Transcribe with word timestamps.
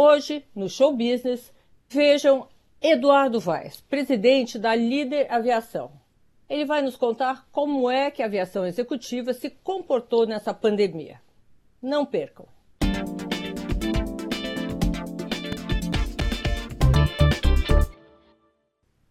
Hoje, 0.00 0.44
no 0.54 0.68
Show 0.68 0.92
Business, 0.92 1.52
vejam 1.88 2.46
Eduardo 2.80 3.40
Vaz, 3.40 3.80
presidente 3.80 4.56
da 4.56 4.72
Líder 4.72 5.26
Aviação. 5.28 5.90
Ele 6.48 6.64
vai 6.64 6.80
nos 6.82 6.94
contar 6.94 7.48
como 7.50 7.90
é 7.90 8.08
que 8.08 8.22
a 8.22 8.26
aviação 8.26 8.64
executiva 8.64 9.34
se 9.34 9.50
comportou 9.50 10.24
nessa 10.24 10.54
pandemia. 10.54 11.20
Não 11.82 12.06
percam! 12.06 12.46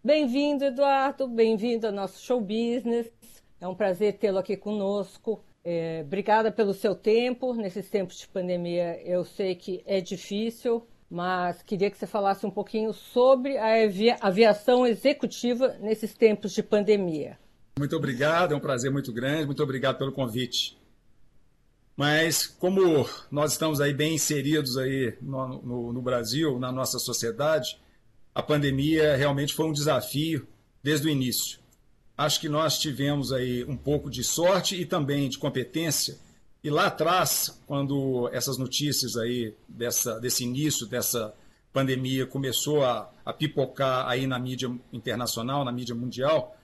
Bem-vindo, 0.02 0.64
Eduardo, 0.64 1.28
bem-vindo 1.28 1.88
ao 1.88 1.92
nosso 1.92 2.24
show 2.24 2.40
business. 2.40 3.12
É 3.60 3.68
um 3.68 3.76
prazer 3.76 4.20
tê-lo 4.20 4.38
aqui 4.38 4.56
conosco. 4.56 5.44
É, 5.64 6.02
obrigada 6.06 6.52
pelo 6.52 6.74
seu 6.74 6.96
tempo. 6.96 7.54
Nesses 7.54 7.90
tempos 7.90 8.18
de 8.18 8.28
pandemia, 8.28 9.02
eu 9.04 9.26
sei 9.26 9.56
que 9.56 9.84
é 9.86 10.00
difícil, 10.00 10.88
mas 11.10 11.62
queria 11.62 11.92
que 11.92 11.98
você 11.98 12.08
falasse 12.08 12.46
um 12.46 12.52
pouquinho 12.52 12.94
sobre 12.94 13.58
a 13.58 13.68
aviação 14.22 14.86
executiva 14.88 15.78
nesses 15.80 16.14
tempos 16.14 16.54
de 16.54 16.64
pandemia. 16.64 17.38
Muito 17.78 17.96
obrigado, 17.96 18.54
é 18.54 18.58
um 18.58 18.60
prazer 18.60 18.92
muito 18.92 19.14
grande. 19.14 19.46
Muito 19.46 19.62
obrigado 19.62 19.98
pelo 19.98 20.12
convite. 20.12 20.78
Mas 21.96 22.46
como 22.46 23.10
nós 23.32 23.54
estamos 23.54 23.82
aí 23.82 23.94
bem 23.94 24.16
inseridos 24.16 24.78
aí 24.78 25.18
no, 25.22 25.62
no, 25.62 25.94
no 25.94 26.02
Brasil, 26.02 26.60
na 26.60 26.72
nossa 26.72 27.00
sociedade, 27.00 27.80
a 28.34 28.44
pandemia 28.44 29.16
realmente 29.16 29.54
foi 29.54 29.66
um 29.66 29.72
desafio 29.72 30.48
desde 30.84 31.08
o 31.08 31.10
início. 31.10 31.60
Acho 32.18 32.40
que 32.40 32.50
nós 32.50 32.80
tivemos 32.80 33.32
aí 33.32 33.64
um 33.66 33.78
pouco 33.78 34.10
de 34.10 34.24
sorte 34.24 34.76
e 34.76 34.86
também 34.86 35.30
de 35.30 35.38
competência. 35.38 36.18
E 36.64 36.70
lá 36.70 36.88
atrás, 36.88 37.62
quando 37.68 38.28
essas 38.34 38.58
notícias 38.58 39.16
aí 39.16 39.54
dessa, 39.68 40.20
desse 40.20 40.44
início 40.44 40.88
dessa 40.88 41.34
pandemia 41.72 42.26
começou 42.26 42.84
a, 42.84 43.08
a 43.24 43.32
pipocar 43.32 44.08
aí 44.08 44.26
na 44.26 44.40
mídia 44.40 44.70
internacional, 44.92 45.64
na 45.64 45.72
mídia 45.72 45.94
mundial, 45.94 46.58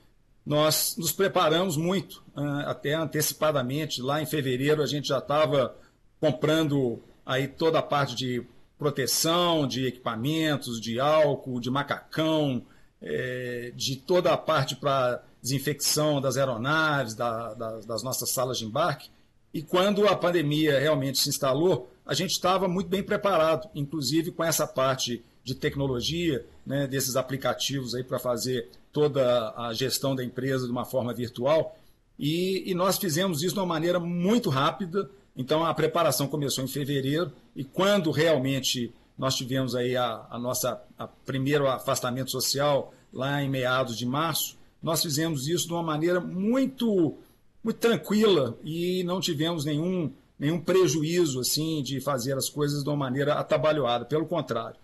nós 0.44 0.96
nos 0.98 1.12
preparamos 1.12 1.78
muito, 1.78 2.24
até 2.66 2.96
antecipadamente. 2.96 4.02
Lá 4.02 4.22
em 4.22 4.26
fevereiro 4.26 4.81
a 4.81 4.88
gente 4.88 5.08
já 5.09 5.20
estava 5.20 5.76
comprando 6.20 7.02
aí 7.26 7.48
toda 7.48 7.80
a 7.80 7.84
parte 7.84 8.16
de 8.16 8.44
proteção, 8.78 9.68
de 9.68 9.86
equipamentos, 9.86 10.81
de 10.81 11.00
álcool, 11.00 11.59
de 11.59 11.70
macacão, 11.70 12.66
é, 13.02 13.72
de 13.76 13.96
toda 13.96 14.34
a 14.34 14.38
parte 14.38 14.76
para 14.76 15.24
desinfecção 15.44 16.22
das 16.22 16.38
aeronaves, 16.38 17.14
da, 17.14 17.54
da, 17.54 17.80
das 17.82 18.02
nossas 18.02 18.32
salas 18.32 18.58
de 18.58 18.66
embarque. 18.66 19.10
E 19.54 19.62
quando 19.62 20.08
a 20.08 20.16
pandemia 20.16 20.80
realmente 20.80 21.20
se 21.20 21.28
instalou, 21.28 21.92
a 22.06 22.14
gente 22.14 22.32
estava 22.32 22.68
muito 22.68 22.88
bem 22.88 23.04
preparado, 23.04 23.70
inclusive 23.76 24.32
com 24.32 24.44
essa 24.44 24.66
parte 24.66 25.24
de 25.44 25.54
tecnologia, 25.54 26.46
né, 26.66 26.88
desses 26.88 27.18
aplicativos 27.18 27.94
aí 27.94 28.04
para 28.04 28.18
fazer 28.18 28.70
toda 28.92 29.54
a 29.58 29.74
gestão 29.74 30.16
da 30.16 30.24
empresa 30.24 30.66
de 30.66 30.72
uma 30.72 30.86
forma 30.86 31.14
virtual. 31.14 31.78
E, 32.18 32.72
e, 32.72 32.74
nós 32.74 32.98
fizemos 32.98 33.44
isso 33.44 33.54
de 33.54 33.60
uma 33.60 33.66
maneira 33.66 34.00
muito 34.00 34.50
rápida. 34.50 35.10
Então 35.36 35.66
a 35.66 35.74
preparação 35.74 36.28
começou 36.28 36.64
em 36.64 36.68
fevereiro 36.68 37.34
e 37.56 37.64
quando 37.64 38.12
realmente 38.12 38.94
nós 39.18 39.36
tivemos 39.36 39.76
aí 39.76 39.98
a, 39.98 40.26
a 40.30 40.40
nossa 40.40 40.82
a 40.98 41.08
primeiro 41.08 41.68
afastamento 41.68 42.32
social 42.32 42.94
lá 43.12 43.42
em 43.42 43.50
meados 43.50 43.98
de 43.98 44.06
março, 44.06 44.58
nós 44.84 45.02
fizemos 45.02 45.48
isso 45.48 45.66
de 45.66 45.73
uma 45.73 45.81
maneira 45.81 46.20
muito, 46.20 47.17
muito 47.64 47.78
tranquila 47.78 48.58
e 48.62 49.02
não 49.06 49.22
tivemos 49.22 49.64
nenhum, 49.64 50.12
nenhum 50.38 50.59
prejuízo 50.59 51.40
assim 51.40 51.81
de 51.81 52.02
fazer 52.02 52.38
as 52.38 52.50
coisas 52.50 52.84
de 52.84 52.90
uma 52.90 52.98
maneira 52.98 53.36
atabalhoada. 53.36 54.03
Pelo 54.03 54.25
contrário, 54.25 54.75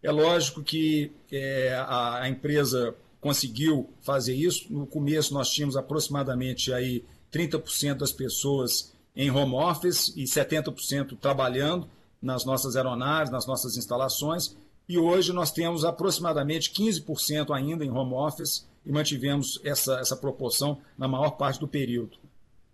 é 0.00 0.12
lógico 0.12 0.62
que 0.62 1.10
é, 1.32 1.74
a, 1.74 2.22
a 2.22 2.28
empresa 2.28 2.94
conseguiu 3.20 3.90
fazer 4.00 4.34
isso. 4.34 4.72
No 4.72 4.86
começo 4.86 5.34
nós 5.34 5.50
tínhamos 5.50 5.76
aproximadamente 5.76 6.72
aí 6.72 7.04
30% 7.32 7.94
das 7.94 8.12
pessoas 8.12 8.92
em 9.16 9.28
home 9.28 9.54
office 9.54 10.12
e 10.16 10.22
70% 10.22 11.18
trabalhando 11.20 11.88
nas 12.22 12.44
nossas 12.44 12.76
aeronaves, 12.76 13.32
nas 13.32 13.44
nossas 13.44 13.76
instalações. 13.76 14.56
E 14.88 14.96
hoje 14.96 15.32
nós 15.32 15.50
temos 15.50 15.84
aproximadamente 15.84 16.70
15% 16.70 17.50
ainda 17.50 17.84
em 17.84 17.90
home 17.90 18.14
office 18.14 18.68
e 18.88 18.92
mantivemos 18.92 19.60
essa, 19.62 20.00
essa 20.00 20.16
proporção 20.16 20.80
na 20.96 21.06
maior 21.06 21.32
parte 21.32 21.60
do 21.60 21.68
período. 21.68 22.16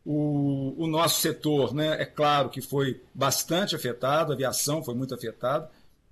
O, 0.07 0.73
o 0.79 0.87
nosso 0.87 1.21
setor, 1.21 1.75
né, 1.75 2.01
é 2.01 2.05
claro 2.05 2.51
que 2.51 2.61
foi 2.61 3.03
bastante 3.13 3.75
afetado, 3.75 4.31
a 4.31 4.35
aviação 4.35 4.85
foi 4.85 4.95
muito 4.95 5.13
afetada, 5.13 5.69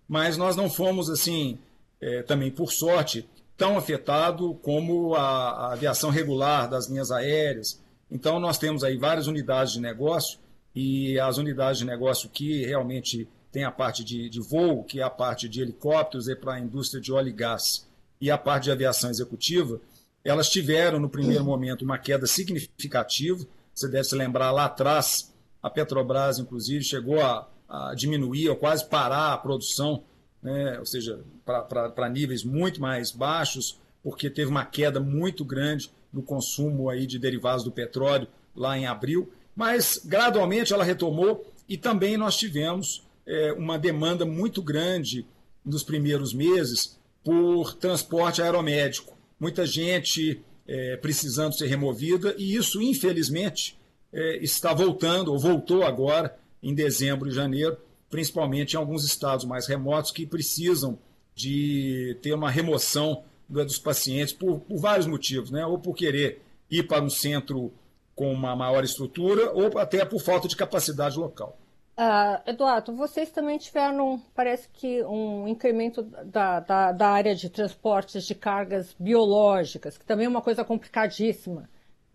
mas 0.09 0.37
nós 0.37 0.57
não 0.57 0.69
fomos, 0.69 1.09
assim, 1.09 1.57
é, 2.01 2.23
também 2.23 2.51
por 2.51 2.73
sorte, 2.73 3.29
tão 3.57 3.79
afetado 3.79 4.55
como 4.57 5.15
a, 5.15 5.21
a, 5.21 5.73
aviação 5.75 6.11
regular 6.11 6.69
das 6.69 6.89
linhas 6.89 7.13
aéreas. 7.13 7.81
Então, 8.11 8.41
nós 8.41 8.59
temos 8.59 8.83
aí 8.83 8.97
várias 8.97 9.29
unidades 9.29 9.75
de 9.75 9.81
negócio 9.81 10.39
e 10.75 11.17
as 11.21 11.39
unidades 11.39 11.79
de 11.79 11.85
negócio 11.85 12.29
que 12.29 12.65
realmente 12.65 13.29
tem 13.53 13.63
a 13.63 13.71
parte 13.71 14.03
de, 14.03 14.29
de 14.29 14.41
voo, 14.41 14.83
que 14.83 14.99
é 14.99 15.03
a 15.05 15.11
parte 15.11 15.49
de 15.49 15.61
helicópteros 15.61 16.27
e 16.27 16.35
para 16.35 16.55
a 16.55 16.61
indústria 16.61 17.01
de 17.01 17.13
óleo 17.13 17.29
e 17.29 17.33
gás, 17.33 17.87
e 18.21 18.31
a 18.31 18.39
parte 18.39 18.65
de 18.65 18.73
aviação 18.73 19.11
executiva, 19.11 19.81
elas 20.25 20.49
tiveram 20.49 21.01
no 21.01 21.09
primeiro 21.09 21.45
momento 21.45 21.83
uma 21.83 21.99
queda 21.99 22.27
significativa. 22.27 23.45
Você 23.75 23.89
deve 23.89 24.05
se 24.05 24.15
lembrar 24.15 24.51
lá 24.51 24.67
atrás, 24.67 25.33
a 25.63 25.71
Petrobras, 25.71 26.39
inclusive, 26.39 26.85
chegou 26.85 27.21
a, 27.21 27.49
a 27.69 27.95
diminuir 27.95 28.49
ou 28.49 28.57
quase 28.57 28.85
parar 28.89 29.33
a 29.33 29.39
produção, 29.39 30.05
né? 30.43 30.79
ou 30.79 30.87
seja, 30.87 31.21
para 31.45 32.09
níveis 32.09 32.45
muito 32.45 32.81
mais 32.81 33.11
baixos, 33.11 33.81
porque 34.03 34.29
teve 34.29 34.51
uma 34.51 34.65
queda 34.65 35.01
muito 35.01 35.45
grande 35.45 35.91
no 36.13 36.23
consumo 36.23 36.91
aí 36.91 37.07
de 37.07 37.19
derivados 37.19 37.65
do 37.65 37.73
petróleo 37.73 38.29
lá 38.55 38.77
em 38.77 38.87
abril. 38.87 39.33
Mas 39.55 40.01
gradualmente 40.05 40.73
ela 40.73 40.85
retomou 40.85 41.47
e 41.69 41.77
também 41.77 42.17
nós 42.17 42.37
tivemos 42.37 43.07
é, 43.27 43.53
uma 43.53 43.79
demanda 43.79 44.25
muito 44.25 44.63
grande 44.63 45.27
nos 45.65 45.83
primeiros 45.83 46.35
meses 46.35 46.99
por 47.25 47.75
transporte 47.75 48.43
aeromédico. 48.43 49.17
Muita 49.43 49.67
gente 49.67 50.41
é, 50.69 50.97
precisando 50.99 51.53
ser 51.53 51.67
removida, 51.67 52.33
e 52.39 52.55
isso, 52.55 52.81
infelizmente, 52.81 53.77
é, 54.13 54.37
está 54.37 54.73
voltando, 54.73 55.33
ou 55.33 55.39
voltou 55.41 55.83
agora, 55.83 56.39
em 56.63 56.73
dezembro 56.73 57.29
e 57.29 57.33
janeiro, 57.33 57.77
principalmente 58.09 58.75
em 58.75 58.77
alguns 58.77 59.05
estados 59.05 59.45
mais 59.45 59.67
remotos 59.67 60.13
que 60.13 60.25
precisam 60.25 60.97
de 61.35 62.17
ter 62.23 62.33
uma 62.35 62.53
remoção 62.53 63.25
dos 63.49 63.81
pacientes 63.81 64.33
por, 64.33 64.61
por 64.61 64.79
vários 64.79 65.09
motivos, 65.09 65.51
né? 65.51 65.67
ou 65.67 65.77
por 65.77 65.97
querer 65.97 66.41
ir 66.71 66.87
para 66.87 67.03
um 67.03 67.11
centro 67.11 67.73
com 68.15 68.33
uma 68.33 68.55
maior 68.55 68.85
estrutura, 68.85 69.51
ou 69.51 69.77
até 69.77 70.05
por 70.05 70.21
falta 70.23 70.47
de 70.47 70.55
capacidade 70.55 71.19
local. 71.19 71.59
Uh, 71.95 72.51
Eduardo, 72.51 72.97
vocês 72.97 73.31
também 73.31 73.59
tiveram, 73.59 74.19
parece 74.35 74.67
que, 74.71 75.05
um 75.05 75.47
incremento 75.47 76.03
da, 76.03 76.61
da, 76.61 76.93
da, 76.93 77.09
área 77.09 77.35
de 77.35 77.51
transportes 77.51 78.25
de 78.25 78.35
cargas 78.35 78.97
biológicas, 78.99 79.99
que 79.99 80.05
também 80.07 80.25
é 80.25 80.29
uma 80.29 80.41
coisa 80.41 80.65
complicadíssima, 80.65 81.69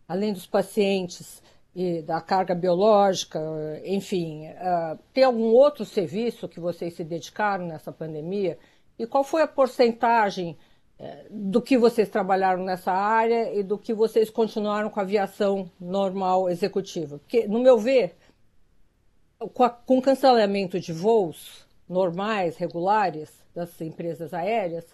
além 0.07 0.33
dos 0.33 0.47
pacientes 0.47 1.43
e 1.75 2.01
da 2.01 2.19
carga 2.19 2.55
biológica, 2.55 3.39
enfim. 3.85 4.47
Uh, 4.47 4.97
tem 5.13 5.23
algum 5.23 5.53
outro 5.53 5.85
serviço 5.85 6.49
que 6.49 6.59
vocês 6.59 6.95
se 6.95 7.03
dedicaram 7.03 7.67
nessa 7.67 7.91
pandemia? 7.91 8.57
E 8.97 9.05
qual 9.05 9.23
foi 9.23 9.43
a 9.43 9.47
porcentagem 9.47 10.57
uh, 10.99 11.05
do 11.29 11.61
que 11.61 11.77
vocês 11.77 12.09
trabalharam 12.09 12.63
nessa 12.63 12.91
área 12.91 13.53
e 13.53 13.61
do 13.61 13.77
que 13.77 13.93
vocês 13.93 14.31
continuaram 14.31 14.89
com 14.89 14.99
a 14.99 15.03
aviação 15.03 15.69
normal 15.79 16.49
executiva? 16.49 17.19
Porque, 17.19 17.47
no 17.47 17.59
meu 17.59 17.77
ver, 17.77 18.15
com, 19.39 19.63
a, 19.63 19.69
com 19.69 20.01
cancelamento 20.01 20.79
de 20.79 20.91
voos 20.91 21.65
normais, 21.87 22.57
regulares 22.57 23.29
das 23.53 23.79
empresas 23.81 24.33
aéreas, 24.33 24.85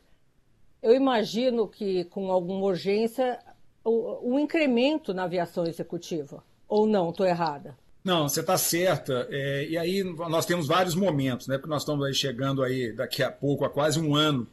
eu 0.81 0.94
imagino 0.94 1.68
que 1.68 2.03
com 2.06 2.31
alguma 2.31 2.65
urgência 2.65 3.39
o, 3.83 4.35
o 4.35 4.39
incremento 4.39 5.13
na 5.13 5.23
aviação 5.23 5.65
executiva. 5.65 6.44
Ou 6.68 6.88
não, 6.88 7.09
estou 7.09 7.25
errada? 7.25 7.77
Não, 8.03 8.27
você 8.27 8.41
está 8.41 8.57
certa. 8.57 9.27
É, 9.29 9.68
e 9.69 9.77
aí 9.77 10.03
nós 10.03 10.45
temos 10.45 10.68
vários 10.68 10.95
momentos, 10.95 11.47
né? 11.47 11.57
Porque 11.57 11.69
nós 11.69 11.83
estamos 11.83 12.06
aí 12.06 12.13
chegando 12.13 12.63
aí 12.63 12.91
daqui 12.91 13.23
a 13.23 13.31
pouco 13.31 13.63
a 13.63 13.69
quase 13.69 14.00
um 14.00 14.15
ano 14.15 14.47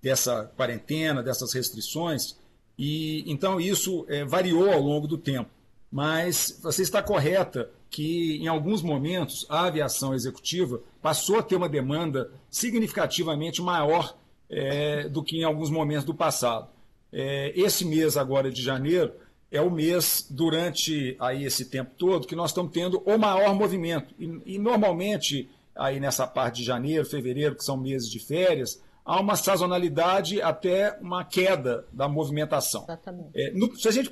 dessa 0.00 0.50
quarentena, 0.56 1.22
dessas 1.22 1.52
restrições. 1.52 2.36
E 2.78 3.24
então 3.26 3.60
isso 3.60 4.04
é, 4.08 4.24
variou 4.24 4.70
ao 4.70 4.80
longo 4.80 5.08
do 5.08 5.18
tempo. 5.18 5.50
Mas 5.94 6.58
você 6.60 6.82
está 6.82 7.00
correta 7.00 7.70
que, 7.88 8.38
em 8.42 8.48
alguns 8.48 8.82
momentos, 8.82 9.46
a 9.48 9.66
aviação 9.66 10.12
executiva 10.12 10.82
passou 11.00 11.38
a 11.38 11.42
ter 11.42 11.54
uma 11.54 11.68
demanda 11.68 12.32
significativamente 12.50 13.62
maior 13.62 14.16
é, 14.50 15.08
do 15.08 15.22
que 15.22 15.36
em 15.36 15.44
alguns 15.44 15.70
momentos 15.70 16.04
do 16.04 16.12
passado. 16.12 16.66
É, 17.12 17.52
esse 17.54 17.84
mês 17.84 18.16
agora 18.16 18.50
de 18.50 18.60
janeiro 18.60 19.12
é 19.52 19.60
o 19.60 19.70
mês, 19.70 20.26
durante 20.28 21.16
aí 21.20 21.44
esse 21.44 21.66
tempo 21.66 21.92
todo, 21.96 22.26
que 22.26 22.34
nós 22.34 22.50
estamos 22.50 22.72
tendo 22.72 23.00
o 23.06 23.16
maior 23.16 23.54
movimento. 23.54 24.12
E, 24.18 24.56
e 24.56 24.58
normalmente, 24.58 25.48
aí 25.76 26.00
nessa 26.00 26.26
parte 26.26 26.56
de 26.56 26.64
janeiro, 26.64 27.06
fevereiro, 27.06 27.54
que 27.54 27.62
são 27.62 27.76
meses 27.76 28.10
de 28.10 28.18
férias, 28.18 28.82
há 29.04 29.20
uma 29.20 29.36
sazonalidade 29.36 30.40
até 30.40 30.98
uma 31.00 31.24
queda 31.24 31.86
da 31.92 32.08
movimentação. 32.08 32.86
É, 33.34 33.50
no, 33.52 33.76
se 33.76 33.86
a 33.86 33.90
gente 33.90 34.10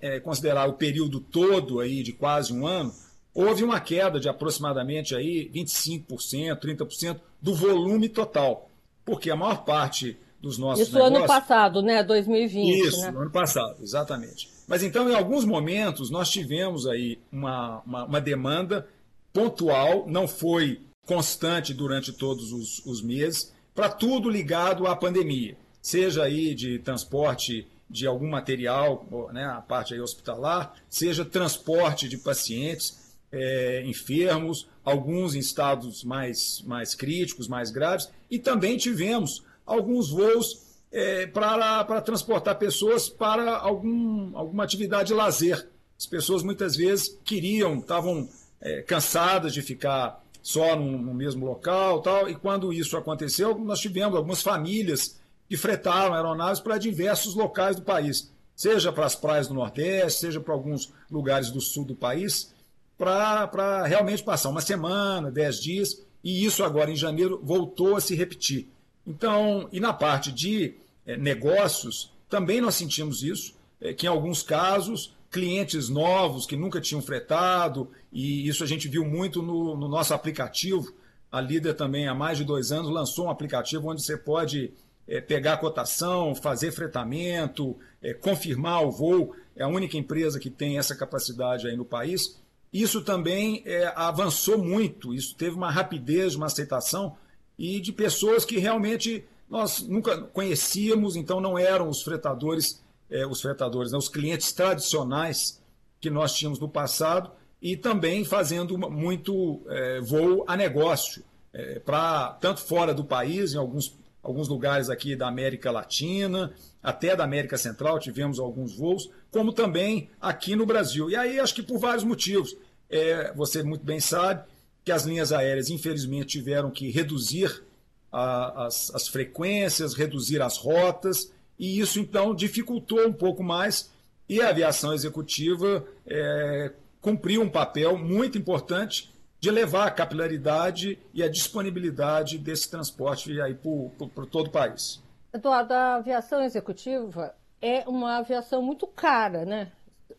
é, 0.00 0.18
considerar 0.20 0.68
o 0.68 0.74
período 0.74 1.20
todo 1.20 1.80
aí 1.80 2.02
de 2.02 2.12
quase 2.12 2.52
um 2.52 2.66
ano, 2.66 2.92
houve 3.32 3.62
uma 3.62 3.80
queda 3.80 4.18
de 4.18 4.28
aproximadamente 4.28 5.14
aí 5.14 5.50
25%, 5.54 6.58
30% 6.58 7.20
do 7.40 7.54
volume 7.54 8.08
total, 8.08 8.70
porque 9.04 9.30
a 9.30 9.36
maior 9.36 9.64
parte 9.64 10.18
dos 10.40 10.58
nossos 10.58 10.88
Isso 10.88 10.94
negócios... 10.94 11.18
ano 11.18 11.26
passado, 11.26 11.82
né? 11.82 12.02
2020. 12.02 12.86
Isso, 12.86 13.00
né? 13.00 13.08
ano 13.08 13.30
passado, 13.30 13.82
exatamente. 13.82 14.50
Mas 14.66 14.82
então, 14.82 15.08
em 15.08 15.14
alguns 15.14 15.44
momentos, 15.44 16.10
nós 16.10 16.30
tivemos 16.30 16.86
aí 16.86 17.18
uma, 17.32 17.82
uma, 17.86 18.04
uma 18.04 18.20
demanda 18.20 18.86
pontual, 19.32 20.04
não 20.06 20.28
foi 20.28 20.80
constante 21.06 21.74
durante 21.74 22.12
todos 22.12 22.52
os, 22.52 22.84
os 22.86 23.02
meses, 23.02 23.53
para 23.74 23.88
tudo 23.88 24.30
ligado 24.30 24.86
à 24.86 24.94
pandemia, 24.94 25.56
seja 25.82 26.22
aí 26.22 26.54
de 26.54 26.78
transporte 26.78 27.66
de 27.90 28.06
algum 28.06 28.28
material, 28.28 29.06
né, 29.32 29.44
a 29.44 29.60
parte 29.60 29.98
hospitalar, 29.98 30.74
seja 30.88 31.24
transporte 31.24 32.08
de 32.08 32.16
pacientes 32.16 33.04
é, 33.30 33.82
enfermos, 33.84 34.68
alguns 34.84 35.34
em 35.34 35.40
estados 35.40 36.04
mais, 36.04 36.62
mais 36.66 36.94
críticos, 36.94 37.48
mais 37.48 37.70
graves, 37.70 38.08
e 38.30 38.38
também 38.38 38.76
tivemos 38.76 39.44
alguns 39.66 40.10
voos 40.10 40.62
é, 40.92 41.26
para 41.26 42.00
transportar 42.00 42.56
pessoas 42.56 43.08
para 43.08 43.56
algum, 43.56 44.36
alguma 44.36 44.62
atividade 44.62 45.08
de 45.08 45.14
lazer. 45.14 45.68
As 45.98 46.06
pessoas 46.06 46.42
muitas 46.42 46.76
vezes 46.76 47.18
queriam, 47.24 47.78
estavam 47.78 48.28
é, 48.60 48.82
cansadas 48.82 49.52
de 49.52 49.62
ficar 49.62 50.23
só 50.44 50.76
no, 50.76 51.14
mesmo 51.14 51.46
local 51.46 52.02
tal, 52.02 52.28
e 52.28 52.34
quando 52.34 52.70
isso 52.70 52.98
aconteceu, 52.98 53.58
nós 53.58 53.80
tivemos 53.80 54.14
algumas 54.14 54.42
famílias 54.42 55.18
que 55.48 55.56
fretaram 55.56 56.12
aeronaves 56.14 56.60
para 56.60 56.76
diversos 56.76 57.34
locais 57.34 57.76
do 57.76 57.82
país, 57.82 58.30
seja 58.54 58.92
para 58.92 59.06
as 59.06 59.16
praias 59.16 59.48
do 59.48 59.54
Nordeste, 59.54 60.20
seja 60.20 60.40
para 60.40 60.52
alguns 60.52 60.92
lugares 61.10 61.50
do 61.50 61.62
sul 61.62 61.86
do 61.86 61.94
país, 61.94 62.52
para 62.98 63.86
realmente 63.86 64.22
passar 64.22 64.50
uma 64.50 64.60
semana, 64.60 65.30
dez 65.30 65.58
dias, 65.62 66.04
e 66.22 66.44
isso 66.44 66.62
agora 66.62 66.90
em 66.90 66.96
janeiro 66.96 67.40
voltou 67.42 67.96
a 67.96 68.00
se 68.00 68.14
repetir. 68.14 68.68
Então, 69.06 69.66
e 69.72 69.80
na 69.80 69.94
parte 69.94 70.30
de 70.30 70.74
é, 71.06 71.16
negócios, 71.16 72.12
também 72.28 72.60
nós 72.60 72.74
sentimos 72.74 73.22
isso, 73.22 73.54
é, 73.80 73.94
que 73.94 74.04
em 74.04 74.10
alguns 74.10 74.42
casos, 74.42 75.14
clientes 75.34 75.88
novos 75.88 76.46
que 76.46 76.56
nunca 76.56 76.80
tinham 76.80 77.02
fretado, 77.02 77.90
e 78.12 78.46
isso 78.46 78.62
a 78.62 78.66
gente 78.68 78.86
viu 78.86 79.04
muito 79.04 79.42
no, 79.42 79.76
no 79.76 79.88
nosso 79.88 80.14
aplicativo. 80.14 80.94
A 81.30 81.40
Líder 81.40 81.74
também, 81.74 82.06
há 82.06 82.14
mais 82.14 82.38
de 82.38 82.44
dois 82.44 82.70
anos, 82.70 82.88
lançou 82.88 83.26
um 83.26 83.30
aplicativo 83.30 83.88
onde 83.88 84.00
você 84.00 84.16
pode 84.16 84.72
é, 85.08 85.20
pegar 85.20 85.54
a 85.54 85.56
cotação, 85.56 86.36
fazer 86.36 86.70
fretamento, 86.70 87.76
é, 88.00 88.14
confirmar 88.14 88.84
o 88.84 88.92
voo. 88.92 89.34
É 89.56 89.64
a 89.64 89.68
única 89.68 89.96
empresa 89.96 90.38
que 90.38 90.50
tem 90.50 90.78
essa 90.78 90.94
capacidade 90.94 91.66
aí 91.66 91.76
no 91.76 91.84
país. 91.84 92.38
Isso 92.72 93.02
também 93.02 93.60
é, 93.66 93.92
avançou 93.96 94.56
muito, 94.56 95.12
isso 95.12 95.34
teve 95.34 95.56
uma 95.56 95.70
rapidez, 95.70 96.36
uma 96.36 96.46
aceitação, 96.46 97.16
e 97.58 97.80
de 97.80 97.92
pessoas 97.92 98.44
que 98.44 98.58
realmente 98.58 99.24
nós 99.50 99.82
nunca 99.82 100.16
conhecíamos, 100.20 101.16
então 101.16 101.40
não 101.40 101.58
eram 101.58 101.88
os 101.88 102.02
fretadores, 102.02 102.83
é, 103.10 103.26
os 103.26 103.40
fretadores, 103.40 103.92
né, 103.92 103.98
os 103.98 104.08
clientes 104.08 104.52
tradicionais 104.52 105.62
que 106.00 106.10
nós 106.10 106.34
tínhamos 106.34 106.58
no 106.58 106.68
passado, 106.68 107.30
e 107.60 107.76
também 107.76 108.24
fazendo 108.24 108.76
muito 108.76 109.62
é, 109.68 110.00
voo 110.00 110.44
a 110.46 110.56
negócio, 110.56 111.24
é, 111.52 111.78
para 111.78 112.36
tanto 112.40 112.60
fora 112.60 112.92
do 112.92 113.04
país, 113.04 113.54
em 113.54 113.56
alguns, 113.56 113.96
alguns 114.22 114.48
lugares 114.48 114.90
aqui 114.90 115.16
da 115.16 115.28
América 115.28 115.70
Latina, 115.70 116.52
até 116.82 117.16
da 117.16 117.24
América 117.24 117.56
Central, 117.56 117.98
tivemos 117.98 118.38
alguns 118.38 118.76
voos, 118.76 119.08
como 119.30 119.52
também 119.52 120.10
aqui 120.20 120.54
no 120.54 120.66
Brasil. 120.66 121.08
E 121.08 121.16
aí 121.16 121.40
acho 121.40 121.54
que 121.54 121.62
por 121.62 121.78
vários 121.78 122.04
motivos. 122.04 122.54
É, 122.90 123.32
você 123.32 123.62
muito 123.62 123.84
bem 123.84 123.98
sabe, 123.98 124.44
que 124.84 124.92
as 124.92 125.04
linhas 125.04 125.32
aéreas, 125.32 125.70
infelizmente, 125.70 126.38
tiveram 126.38 126.70
que 126.70 126.90
reduzir 126.90 127.64
a, 128.12 128.66
as, 128.66 128.94
as 128.94 129.08
frequências, 129.08 129.94
reduzir 129.94 130.42
as 130.42 130.58
rotas, 130.58 131.32
e 131.58 131.78
isso 131.80 132.00
então 132.00 132.34
dificultou 132.34 133.06
um 133.06 133.12
pouco 133.12 133.42
mais. 133.42 133.92
E 134.28 134.40
a 134.40 134.48
aviação 134.48 134.92
executiva 134.92 135.86
é, 136.06 136.72
cumpriu 137.00 137.42
um 137.42 137.48
papel 137.48 137.98
muito 137.98 138.38
importante 138.38 139.12
de 139.38 139.50
levar 139.50 139.86
a 139.86 139.90
capilaridade 139.90 140.98
e 141.12 141.22
a 141.22 141.28
disponibilidade 141.28 142.38
desse 142.38 142.70
transporte 142.70 143.38
aí 143.42 143.54
para 143.54 144.24
todo 144.24 144.46
o 144.46 144.50
país. 144.50 145.02
Eduardo, 145.32 145.74
a 145.74 145.96
aviação 145.96 146.42
executiva 146.42 147.34
é 147.60 147.86
uma 147.86 148.16
aviação 148.16 148.62
muito 148.62 148.86
cara, 148.86 149.44
né? 149.44 149.70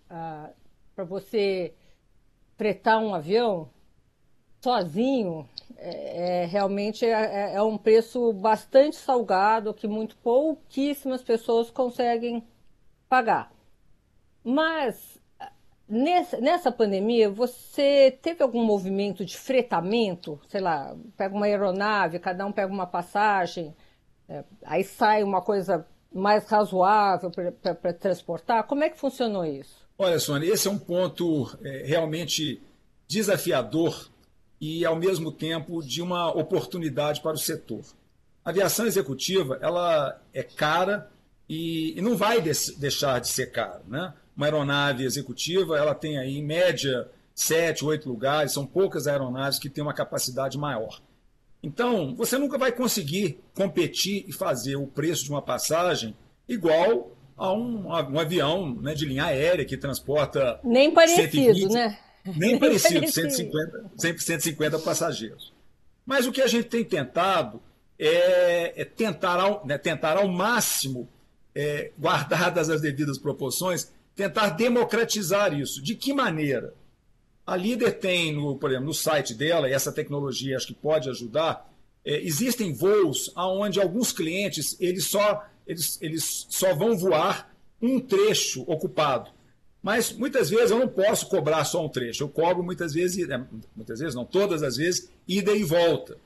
Ah, 0.07 0.49
para 0.95 1.03
você 1.03 1.73
fretar 2.55 2.99
um 2.99 3.15
avião, 3.15 3.69
sozinho, 4.65 5.47
é, 5.77 6.41
é 6.41 6.45
realmente 6.47 7.05
é, 7.05 7.11
é, 7.11 7.53
é, 7.53 7.61
um 7.61 7.77
preço 7.77 8.33
bastante 8.33 8.95
salgado 8.95 9.75
que 9.75 9.87
muito 9.87 10.17
pouquíssimas 10.17 11.21
pessoas 11.21 11.69
conseguem 11.69 12.43
pagar. 13.07 13.51
Mas 14.43 15.19
nessa, 15.87 16.41
nessa 16.41 16.71
pandemia, 16.71 17.29
você 17.29 18.17
teve 18.23 18.41
algum 18.41 18.63
movimento 18.63 19.23
de 19.23 19.37
fretamento? 19.37 20.39
Sei 20.47 20.59
lá, 20.59 20.95
pega 21.15 21.35
uma 21.35 21.45
aeronave, 21.45 22.17
cada 22.17 22.43
um 22.43 22.51
pega 22.51 22.73
uma 22.73 22.87
passagem, 22.87 23.75
é, 24.27 24.43
aí 24.63 24.83
sai 24.83 25.23
uma 25.23 25.43
coisa 25.43 25.85
mais 26.11 26.47
razoável 26.47 27.29
para 27.29 27.93
transportar? 27.93 28.63
Como 28.63 28.83
é 28.83 28.89
que 28.89 28.97
funcionou 28.97 29.45
isso? 29.45 29.85
Olha, 29.95 30.17
Sônia, 30.17 30.51
esse 30.51 30.67
é 30.67 30.71
um 30.71 30.79
ponto 30.79 31.55
é, 31.63 31.83
realmente 31.85 32.59
desafiador 33.07 34.14
e, 34.59 34.85
ao 34.85 34.95
mesmo 34.95 35.31
tempo, 35.31 35.81
de 35.81 36.01
uma 36.01 36.29
oportunidade 36.29 37.21
para 37.21 37.35
o 37.35 37.37
setor. 37.37 37.83
A 38.43 38.49
aviação 38.49 38.85
executiva 38.85 39.57
ela 39.61 40.21
é 40.33 40.43
cara 40.43 41.09
e, 41.49 41.97
e 41.97 42.01
não 42.01 42.15
vai 42.15 42.41
deixar 42.41 43.19
de 43.19 43.27
ser 43.27 43.51
cara. 43.51 43.81
Né? 43.87 44.13
Uma 44.35 44.45
aeronave 44.45 45.03
executiva 45.03 45.77
ela 45.77 45.95
tem 45.95 46.17
aí, 46.17 46.37
em 46.37 46.43
média, 46.43 47.09
sete, 47.33 47.83
oito 47.83 48.07
lugares, 48.07 48.53
são 48.53 48.65
poucas 48.65 49.07
aeronaves 49.07 49.59
que 49.59 49.69
têm 49.69 49.83
uma 49.83 49.93
capacidade 49.93 50.57
maior. 50.57 51.01
Então, 51.61 52.13
você 52.15 52.37
nunca 52.37 52.57
vai 52.57 52.71
conseguir 52.71 53.39
competir 53.55 54.25
e 54.27 54.31
fazer 54.31 54.75
o 54.75 54.85
preço 54.85 55.23
de 55.23 55.31
uma 55.31 55.41
passagem 55.41 56.15
igual 56.47 57.11
a 57.35 57.51
um, 57.51 57.91
a 57.91 58.07
um 58.07 58.19
avião 58.19 58.75
né, 58.75 58.93
de 58.93 59.05
linha 59.05 59.25
aérea 59.25 59.65
que 59.65 59.75
transporta. 59.75 60.59
Nem 60.63 60.93
parecido, 60.93 61.31
120, 61.31 61.73
né? 61.73 61.97
Nem 62.35 62.57
parecido, 62.57 63.07
150, 63.07 63.91
150 64.17 64.79
passageiros. 64.79 65.53
Mas 66.05 66.25
o 66.25 66.31
que 66.31 66.41
a 66.41 66.47
gente 66.47 66.67
tem 66.67 66.83
tentado 66.83 67.61
é, 67.99 68.81
é 68.81 68.85
tentar, 68.85 69.39
ao, 69.39 69.65
né, 69.65 69.77
tentar 69.77 70.17
ao 70.17 70.27
máximo, 70.27 71.07
é, 71.53 71.91
guardadas 71.97 72.69
as 72.69 72.81
devidas 72.81 73.17
proporções, 73.17 73.91
tentar 74.15 74.49
democratizar 74.49 75.57
isso. 75.57 75.81
De 75.81 75.95
que 75.95 76.13
maneira? 76.13 76.73
A 77.45 77.55
líder 77.55 77.99
tem, 77.99 78.33
no, 78.33 78.57
por 78.57 78.69
exemplo, 78.69 78.87
no 78.87 78.93
site 78.93 79.33
dela, 79.33 79.69
e 79.69 79.73
essa 79.73 79.91
tecnologia 79.91 80.57
acho 80.57 80.67
que 80.67 80.73
pode 80.73 81.09
ajudar, 81.09 81.71
é, 82.03 82.19
existem 82.21 82.73
voos 82.73 83.31
onde 83.35 83.79
alguns 83.79 84.11
clientes 84.11 84.75
eles 84.79 85.05
só, 85.05 85.45
eles, 85.65 85.99
eles 86.01 86.47
só 86.49 86.73
vão 86.73 86.97
voar 86.97 87.53
um 87.81 87.99
trecho 87.99 88.63
ocupado. 88.67 89.31
Mas 89.85 90.11
muitas 90.11 90.49
vezes 90.49 90.71
eu 90.71 90.79
não 90.79 90.87
posso 90.87 91.29
cobrar 91.29 91.63
só 91.63 91.85
um 91.85 91.87
trecho. 91.87 92.23
Eu 92.23 92.27
cobro 92.27 92.63
muitas 92.63 92.91
vezes, 92.91 93.29
é, 93.29 93.39
muitas 93.75 93.99
vezes 93.99 94.15
não, 94.15 94.25
todas 94.25 94.63
as 94.63 94.77
vezes, 94.77 95.11
ida 95.27 95.51
e 95.51 95.63
volta. 95.63 96.17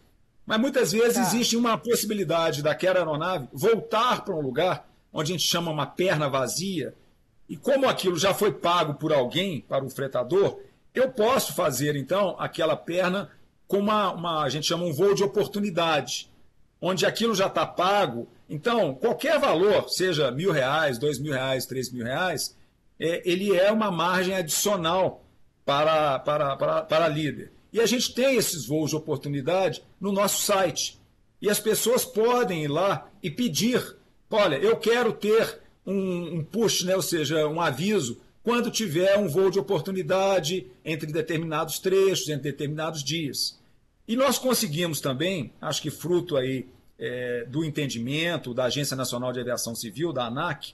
Mas 0.46 0.62
muitas 0.62 0.94
vezes 0.94 1.16
tá. 1.16 1.24
existe 1.24 1.58
uma 1.58 1.78
possibilidade 1.78 2.64
daquela 2.64 3.00
aeronave 3.00 3.50
voltar 3.52 4.24
para 4.24 4.34
um 4.34 4.40
lugar 4.40 4.90
onde 5.12 5.34
a 5.34 5.36
gente 5.36 5.46
chama 5.46 5.72
uma 5.72 5.86
perna 5.86 6.30
vazia, 6.30 6.96
e 7.50 7.58
como 7.58 7.90
aquilo 7.90 8.18
já 8.18 8.34
foi 8.34 8.54
pago 8.54 8.94
por 8.94 9.12
alguém, 9.12 9.60
para 9.60 9.84
o 9.84 9.90
fretador, 9.90 10.62
eu 10.96 11.12
posso 11.12 11.54
fazer 11.54 11.98
então 11.98 12.38
aquela 12.40 12.78
perna 12.78 13.30
com 13.68 13.80
uma, 13.80 14.14
uma 14.14 14.44
a 14.44 14.48
gente 14.48 14.68
chama 14.68 14.86
um 14.86 14.94
voo 14.94 15.14
de 15.14 15.24
oportunidade, 15.24 16.32
onde 16.80 17.06
aquilo 17.06 17.36
já 17.36 17.48
está 17.48 17.66
pago. 17.66 18.26
Então, 18.50 18.96
qualquer 18.96 19.38
valor, 19.38 19.90
seja 19.90 20.32
mil 20.32 20.54
reais, 20.54 20.98
dois 20.98 21.20
mil 21.20 21.34
reais, 21.34 21.66
três 21.66 21.92
mil 21.92 22.06
reais, 22.06 22.58
é, 23.00 23.22
ele 23.30 23.56
é 23.56 23.72
uma 23.72 23.90
margem 23.90 24.36
adicional 24.36 25.24
para, 25.66 26.20
para, 26.20 26.56
para, 26.56 26.82
para 26.82 27.06
a 27.06 27.10
líder. 27.10 27.52
E 27.72 27.80
a 27.80 27.86
gente 27.86 28.14
tem 28.14 28.36
esses 28.36 28.66
voos 28.66 28.90
de 28.90 28.96
oportunidade 28.96 29.84
no 30.00 30.12
nosso 30.12 30.42
site. 30.42 31.00
E 31.42 31.50
as 31.50 31.60
pessoas 31.60 32.04
podem 32.04 32.64
ir 32.64 32.68
lá 32.68 33.10
e 33.22 33.30
pedir: 33.30 33.96
olha, 34.30 34.56
eu 34.58 34.76
quero 34.78 35.14
ter 35.14 35.60
um, 35.86 36.38
um 36.40 36.44
push, 36.44 36.84
né, 36.84 36.96
ou 36.96 37.02
seja, 37.02 37.48
um 37.48 37.62
aviso, 37.62 38.20
quando 38.44 38.72
tiver 38.72 39.18
um 39.18 39.28
voo 39.28 39.50
de 39.50 39.60
oportunidade 39.60 40.68
entre 40.84 41.12
determinados 41.12 41.80
trechos, 41.80 42.30
entre 42.30 42.52
determinados 42.52 43.04
dias. 43.04 43.60
E 44.08 44.16
nós 44.16 44.40
conseguimos 44.40 45.00
também, 45.00 45.54
acho 45.62 45.82
que 45.82 45.92
fruto 45.92 46.36
aí 46.36 46.68
é, 46.98 47.46
do 47.46 47.64
entendimento 47.64 48.54
da 48.54 48.66
Agência 48.66 48.96
Nacional 48.96 49.32
de 49.32 49.40
Aviação 49.40 49.76
Civil, 49.76 50.12
da 50.12 50.26
ANAC, 50.26 50.74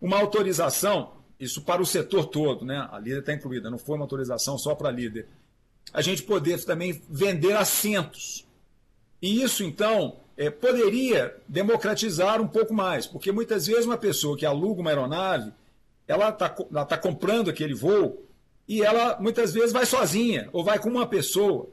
uma 0.00 0.18
autorização, 0.18 1.12
isso 1.40 1.62
para 1.62 1.80
o 1.80 1.86
setor 1.86 2.26
todo, 2.26 2.64
né? 2.64 2.86
A 2.92 2.98
líder 2.98 3.20
está 3.20 3.32
incluída, 3.32 3.70
não 3.70 3.78
foi 3.78 3.96
uma 3.96 4.04
autorização 4.04 4.58
só 4.58 4.74
para 4.74 4.90
a 4.90 4.92
líder. 4.92 5.26
A 5.92 6.02
gente 6.02 6.22
poder 6.22 6.62
também 6.64 7.02
vender 7.08 7.56
assentos. 7.56 8.46
E 9.22 9.42
isso, 9.42 9.64
então, 9.64 10.18
é, 10.36 10.50
poderia 10.50 11.36
democratizar 11.48 12.40
um 12.40 12.46
pouco 12.46 12.72
mais, 12.72 13.06
porque 13.06 13.32
muitas 13.32 13.66
vezes 13.66 13.86
uma 13.86 13.98
pessoa 13.98 14.36
que 14.36 14.46
aluga 14.46 14.80
uma 14.80 14.90
aeronave, 14.90 15.52
ela 16.06 16.28
está 16.28 16.48
tá 16.48 16.98
comprando 16.98 17.50
aquele 17.50 17.74
voo 17.74 18.24
e 18.68 18.82
ela 18.82 19.18
muitas 19.20 19.52
vezes 19.52 19.72
vai 19.72 19.86
sozinha 19.86 20.48
ou 20.52 20.62
vai 20.62 20.78
com 20.78 20.88
uma 20.88 21.06
pessoa. 21.06 21.68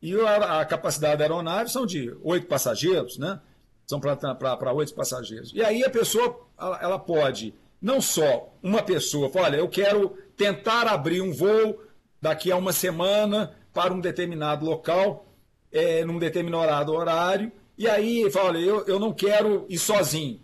E 0.00 0.14
a, 0.20 0.60
a 0.60 0.64
capacidade 0.64 1.18
da 1.18 1.24
aeronave 1.24 1.70
são 1.70 1.84
de 1.84 2.14
oito 2.22 2.46
passageiros, 2.46 3.18
né? 3.18 3.40
São 3.86 3.98
para 3.98 4.72
oito 4.74 4.94
passageiros. 4.94 5.52
E 5.54 5.62
aí 5.62 5.82
a 5.84 5.90
pessoa 5.90 6.40
ela, 6.58 6.78
ela 6.82 6.98
pode, 6.98 7.54
não 7.80 8.00
só 8.00 8.52
uma 8.62 8.82
pessoa, 8.82 9.30
fala, 9.30 9.46
olha, 9.46 9.56
eu 9.56 9.68
quero 9.68 10.16
tentar 10.36 10.86
abrir 10.86 11.20
um 11.20 11.32
voo 11.32 11.80
daqui 12.20 12.50
a 12.50 12.56
uma 12.56 12.72
semana 12.72 13.54
para 13.72 13.92
um 13.92 14.00
determinado 14.00 14.64
local, 14.64 15.26
é, 15.70 16.04
num 16.04 16.18
determinado 16.18 16.92
horário, 16.92 17.52
e 17.76 17.88
aí 17.88 18.28
fala, 18.30 18.48
olha, 18.48 18.58
eu, 18.58 18.86
eu 18.86 18.98
não 18.98 19.12
quero 19.12 19.64
ir 19.68 19.78
sozinho. 19.78 20.40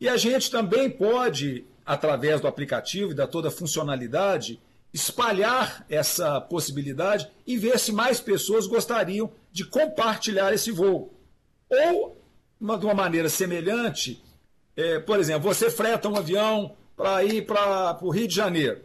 E 0.00 0.08
a 0.08 0.16
gente 0.16 0.50
também 0.50 0.90
pode, 0.90 1.64
através 1.86 2.40
do 2.40 2.48
aplicativo 2.48 3.12
e 3.12 3.14
da 3.14 3.26
toda 3.26 3.48
a 3.48 3.52
funcionalidade, 3.52 4.60
espalhar 4.92 5.84
essa 5.88 6.40
possibilidade 6.40 7.28
e 7.46 7.56
ver 7.56 7.78
se 7.78 7.92
mais 7.92 8.20
pessoas 8.20 8.66
gostariam 8.66 9.30
de 9.52 9.64
compartilhar 9.64 10.52
esse 10.52 10.70
voo. 10.70 11.12
Ou, 11.68 12.20
de 12.60 12.84
uma 12.84 12.94
maneira 12.94 13.28
semelhante, 13.28 14.22
é, 14.76 14.98
por 14.98 15.18
exemplo, 15.18 15.52
você 15.52 15.70
freta 15.70 16.08
um 16.08 16.16
avião 16.16 16.74
para 16.96 17.24
ir 17.24 17.46
para 17.46 17.98
o 18.02 18.10
Rio 18.10 18.28
de 18.28 18.34
Janeiro, 18.34 18.80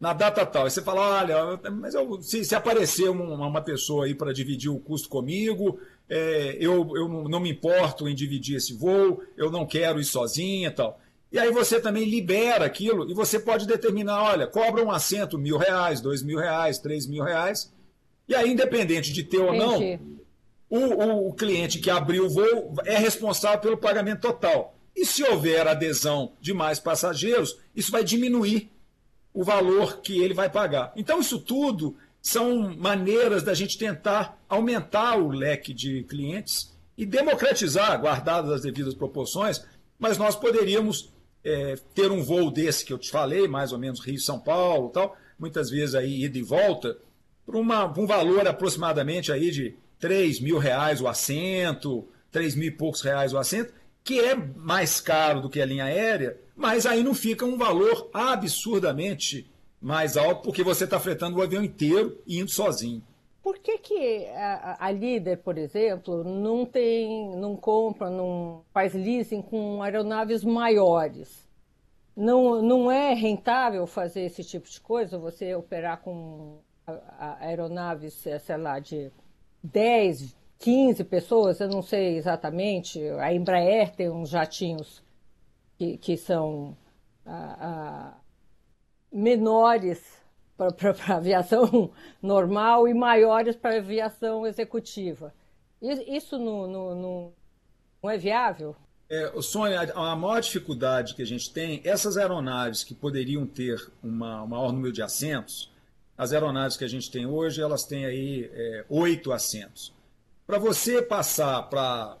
na 0.00 0.12
data 0.12 0.44
tal. 0.44 0.66
E 0.66 0.70
você 0.70 0.82
fala, 0.82 1.20
olha, 1.20 1.60
mas 1.70 1.94
eu, 1.94 2.20
se, 2.20 2.44
se 2.44 2.54
aparecer 2.54 3.08
uma, 3.08 3.46
uma 3.46 3.62
pessoa 3.62 4.04
aí 4.04 4.14
para 4.14 4.32
dividir 4.32 4.68
o 4.68 4.80
custo 4.80 5.08
comigo, 5.08 5.78
é, 6.08 6.56
eu, 6.60 6.96
eu 6.96 7.08
não 7.28 7.40
me 7.40 7.50
importo 7.50 8.08
em 8.08 8.14
dividir 8.14 8.56
esse 8.56 8.74
voo, 8.74 9.22
eu 9.36 9.50
não 9.50 9.66
quero 9.66 10.00
ir 10.00 10.04
sozinha 10.04 10.68
e 10.68 10.72
tal. 10.72 11.00
E 11.32 11.38
aí 11.38 11.50
você 11.50 11.80
também 11.80 12.04
libera 12.04 12.66
aquilo 12.66 13.10
e 13.10 13.14
você 13.14 13.40
pode 13.40 13.66
determinar, 13.66 14.22
olha, 14.22 14.46
cobra 14.46 14.84
um 14.84 14.90
assento 14.90 15.38
mil 15.38 15.56
reais, 15.56 16.00
dois 16.00 16.22
mil 16.22 16.38
reais, 16.38 16.78
três 16.78 17.06
mil 17.06 17.24
reais. 17.24 17.72
E 18.28 18.34
aí, 18.34 18.52
independente 18.52 19.12
de 19.12 19.22
ter 19.22 19.38
ou 19.38 19.54
não, 19.54 19.98
o, 20.68 20.78
o, 20.78 21.28
o, 21.28 21.34
cliente 21.34 21.78
que 21.78 21.90
abriu 21.90 22.26
o 22.26 22.30
voo 22.30 22.74
é 22.84 22.96
responsável 22.98 23.60
pelo 23.60 23.78
pagamento 23.78 24.20
total. 24.20 24.71
E 24.94 25.06
se 25.06 25.22
houver 25.22 25.66
adesão 25.66 26.32
de 26.40 26.52
mais 26.52 26.78
passageiros, 26.78 27.58
isso 27.74 27.90
vai 27.90 28.04
diminuir 28.04 28.70
o 29.32 29.42
valor 29.42 30.00
que 30.00 30.20
ele 30.20 30.34
vai 30.34 30.50
pagar. 30.50 30.92
Então, 30.94 31.20
isso 31.20 31.38
tudo 31.38 31.96
são 32.20 32.76
maneiras 32.76 33.42
da 33.42 33.54
gente 33.54 33.78
tentar 33.78 34.38
aumentar 34.48 35.16
o 35.16 35.28
leque 35.28 35.72
de 35.72 36.04
clientes 36.04 36.72
e 36.96 37.06
democratizar, 37.06 38.00
guardadas 38.00 38.52
as 38.52 38.62
devidas 38.62 38.94
proporções, 38.94 39.64
mas 39.98 40.18
nós 40.18 40.36
poderíamos 40.36 41.12
é, 41.44 41.76
ter 41.94 42.10
um 42.10 42.22
voo 42.22 42.50
desse 42.50 42.84
que 42.84 42.92
eu 42.92 42.98
te 42.98 43.10
falei, 43.10 43.48
mais 43.48 43.72
ou 43.72 43.78
menos 43.78 44.00
Rio-São 44.00 44.38
Paulo 44.38 44.90
tal, 44.90 45.16
muitas 45.38 45.70
vezes 45.70 45.94
aí 45.94 46.24
ida 46.24 46.38
e 46.38 46.42
volta, 46.42 46.96
por, 47.44 47.56
uma, 47.56 47.86
um 47.98 48.06
valor 48.06 48.46
aproximadamente 48.46 49.32
aí 49.32 49.50
de 49.50 49.74
3 49.98 50.40
mil 50.40 50.58
reais 50.58 51.00
o 51.00 51.08
assento, 51.08 52.06
3 52.30 52.54
mil 52.54 52.68
e 52.68 52.70
poucos 52.70 53.00
reais 53.00 53.32
o 53.32 53.38
assento, 53.38 53.72
que 54.04 54.20
é 54.20 54.34
mais 54.34 55.00
caro 55.00 55.40
do 55.40 55.50
que 55.50 55.60
a 55.60 55.66
linha 55.66 55.84
aérea, 55.84 56.38
mas 56.56 56.86
aí 56.86 57.02
não 57.02 57.14
fica 57.14 57.44
um 57.44 57.56
valor 57.56 58.10
absurdamente 58.12 59.50
mais 59.80 60.16
alto, 60.16 60.42
porque 60.42 60.62
você 60.62 60.84
está 60.84 61.00
fretando 61.00 61.38
o 61.38 61.42
avião 61.42 61.62
inteiro 61.62 62.18
e 62.26 62.38
indo 62.38 62.50
sozinho. 62.50 63.02
Por 63.42 63.58
que, 63.58 63.76
que 63.78 64.26
a, 64.28 64.76
a, 64.86 64.90
líder, 64.92 65.38
por 65.38 65.58
exemplo, 65.58 66.22
não 66.22 66.64
tem, 66.64 67.34
não 67.36 67.56
compra, 67.56 68.08
não 68.08 68.62
faz 68.72 68.94
leasing 68.94 69.42
com 69.42 69.82
aeronaves 69.82 70.44
maiores? 70.44 71.48
Não, 72.16 72.62
não 72.62 72.90
é 72.90 73.14
rentável 73.14 73.84
fazer 73.86 74.22
esse 74.22 74.44
tipo 74.44 74.70
de 74.70 74.80
coisa? 74.80 75.18
Você 75.18 75.56
operar 75.56 76.00
com 76.02 76.60
aeronaves, 77.40 78.14
sei 78.14 78.56
lá, 78.56 78.78
de 78.78 79.10
10, 79.64 80.36
15 80.62 81.02
pessoas, 81.04 81.60
eu 81.60 81.68
não 81.68 81.82
sei 81.82 82.16
exatamente. 82.16 83.00
A 83.18 83.34
Embraer 83.34 83.90
tem 83.96 84.08
uns 84.08 84.30
jatinhos 84.30 85.02
que, 85.76 85.98
que 85.98 86.16
são 86.16 86.76
menores 89.12 90.00
para 90.56 91.16
aviação 91.16 91.90
normal 92.22 92.86
e 92.86 92.94
maiores 92.94 93.56
para 93.56 93.76
aviação 93.76 94.46
executiva. 94.46 95.34
Isso 95.80 96.38
não, 96.38 96.68
não, 96.68 96.94
não, 96.94 97.32
não 98.00 98.10
é 98.10 98.16
viável? 98.16 98.76
É, 99.10 99.32
Sônia, 99.42 99.92
a 99.94 100.14
maior 100.14 100.40
dificuldade 100.40 101.14
que 101.16 101.22
a 101.22 101.26
gente 101.26 101.52
tem, 101.52 101.82
essas 101.84 102.16
aeronaves 102.16 102.84
que 102.84 102.94
poderiam 102.94 103.44
ter 103.44 103.78
uma, 104.00 104.44
um 104.44 104.46
maior 104.46 104.72
número 104.72 104.92
de 104.92 105.02
assentos, 105.02 105.72
as 106.16 106.32
aeronaves 106.32 106.76
que 106.76 106.84
a 106.84 106.88
gente 106.88 107.10
tem 107.10 107.26
hoje, 107.26 107.60
elas 107.60 107.84
têm 107.84 108.06
aí 108.06 108.48
é, 108.54 108.84
oito 108.88 109.32
assentos. 109.32 109.92
Para 110.46 110.58
você 110.58 111.00
passar 111.00 111.62
para, 111.62 112.18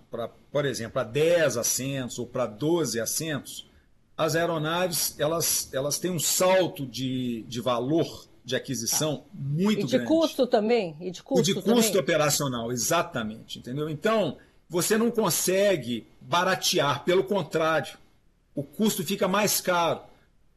por 0.50 0.64
exemplo, 0.64 0.92
para 0.92 1.04
10 1.04 1.56
assentos 1.56 2.18
ou 2.18 2.26
para 2.26 2.46
12 2.46 3.00
assentos, 3.00 3.68
as 4.16 4.36
aeronaves 4.36 5.18
elas, 5.18 5.68
elas 5.72 5.98
têm 5.98 6.10
um 6.10 6.18
salto 6.18 6.86
de, 6.86 7.42
de 7.48 7.60
valor 7.60 8.26
de 8.44 8.56
aquisição 8.56 9.24
muito 9.32 9.64
grande. 9.64 9.80
E 9.80 9.86
de 9.86 9.96
grande. 9.98 10.08
custo 10.08 10.46
também? 10.46 10.96
E 11.00 11.10
de 11.10 11.22
custo, 11.22 11.50
e 11.50 11.54
de 11.54 11.62
custo 11.62 11.98
operacional, 11.98 12.72
exatamente. 12.72 13.58
Entendeu? 13.58 13.88
Então, 13.88 14.36
você 14.68 14.96
não 14.96 15.10
consegue 15.10 16.06
baratear, 16.20 17.04
pelo 17.04 17.24
contrário, 17.24 17.98
o 18.54 18.62
custo 18.62 19.04
fica 19.04 19.28
mais 19.28 19.60
caro. 19.60 20.00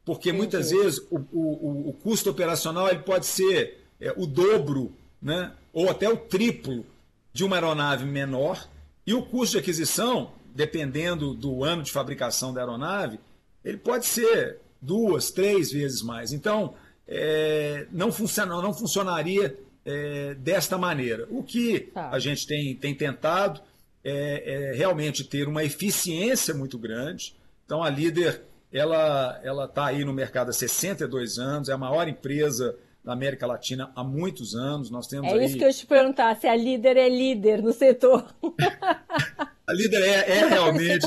Porque 0.04 0.30
Entendi. 0.30 0.38
muitas 0.38 0.70
vezes 0.70 1.00
o, 1.10 1.18
o, 1.32 1.90
o, 1.90 1.94
custo 1.94 2.30
operacional 2.30 2.90
ele 2.90 3.00
pode 3.00 3.26
ser 3.26 3.84
é, 4.00 4.14
o 4.16 4.28
dobro, 4.28 4.94
né? 5.20 5.52
ou 5.74 5.90
até 5.90 6.08
o 6.08 6.16
triplo 6.16 6.86
de 7.36 7.44
uma 7.44 7.58
aeronave 7.58 8.06
menor, 8.06 8.66
e 9.06 9.14
o 9.14 9.22
custo 9.22 9.58
de 9.58 9.58
aquisição, 9.58 10.32
dependendo 10.56 11.34
do 11.34 11.66
ano 11.66 11.84
de 11.84 11.92
fabricação 11.92 12.54
da 12.54 12.62
aeronave, 12.62 13.20
ele 13.62 13.76
pode 13.76 14.06
ser 14.06 14.60
duas, 14.82 15.32
três 15.32 15.70
vezes 15.70 16.02
mais. 16.02 16.32
Então, 16.32 16.76
é, 17.06 17.88
não, 17.92 18.10
funciona, 18.10 18.62
não 18.62 18.74
funcionaria 18.74 19.54
é, 19.84 20.34
desta 20.36 20.78
maneira. 20.78 21.28
O 21.30 21.44
que 21.44 21.92
tá. 21.94 22.10
a 22.10 22.20
gente 22.20 22.48
tem, 22.48 22.74
tem 22.74 22.96
tentado 22.96 23.60
é, 24.02 24.72
é, 24.72 24.74
realmente 24.74 25.26
ter 25.26 25.46
uma 25.46 25.66
eficiência 25.66 26.54
muito 26.54 26.80
grande. 26.80 27.36
Então, 27.66 27.84
a 27.84 27.90
líder 27.90 28.44
ela 28.72 29.42
ela 29.44 29.66
está 29.66 29.88
aí 29.88 30.06
no 30.06 30.14
mercado 30.14 30.52
há 30.52 30.54
62 30.54 31.38
anos, 31.38 31.68
é 31.68 31.74
a 31.74 31.78
maior 31.78 32.08
empresa 32.08 32.78
da 33.06 33.14
América 33.14 33.46
Latina 33.46 33.92
há 33.96 34.04
muitos 34.04 34.56
anos. 34.56 34.90
Nós 34.90 35.06
temos 35.06 35.32
é 35.32 35.36
aí... 35.36 35.46
isso 35.46 35.58
que 35.58 35.64
eu 35.64 35.72
te 35.72 35.86
perguntar, 35.86 36.36
se 36.36 36.48
a 36.48 36.56
líder 36.56 36.98
é 36.98 37.08
líder 37.08 37.62
no 37.62 37.72
setor. 37.72 38.26
a 38.42 39.74
líder 39.74 40.02
é, 40.02 40.40
é 40.40 40.48
realmente 40.48 41.06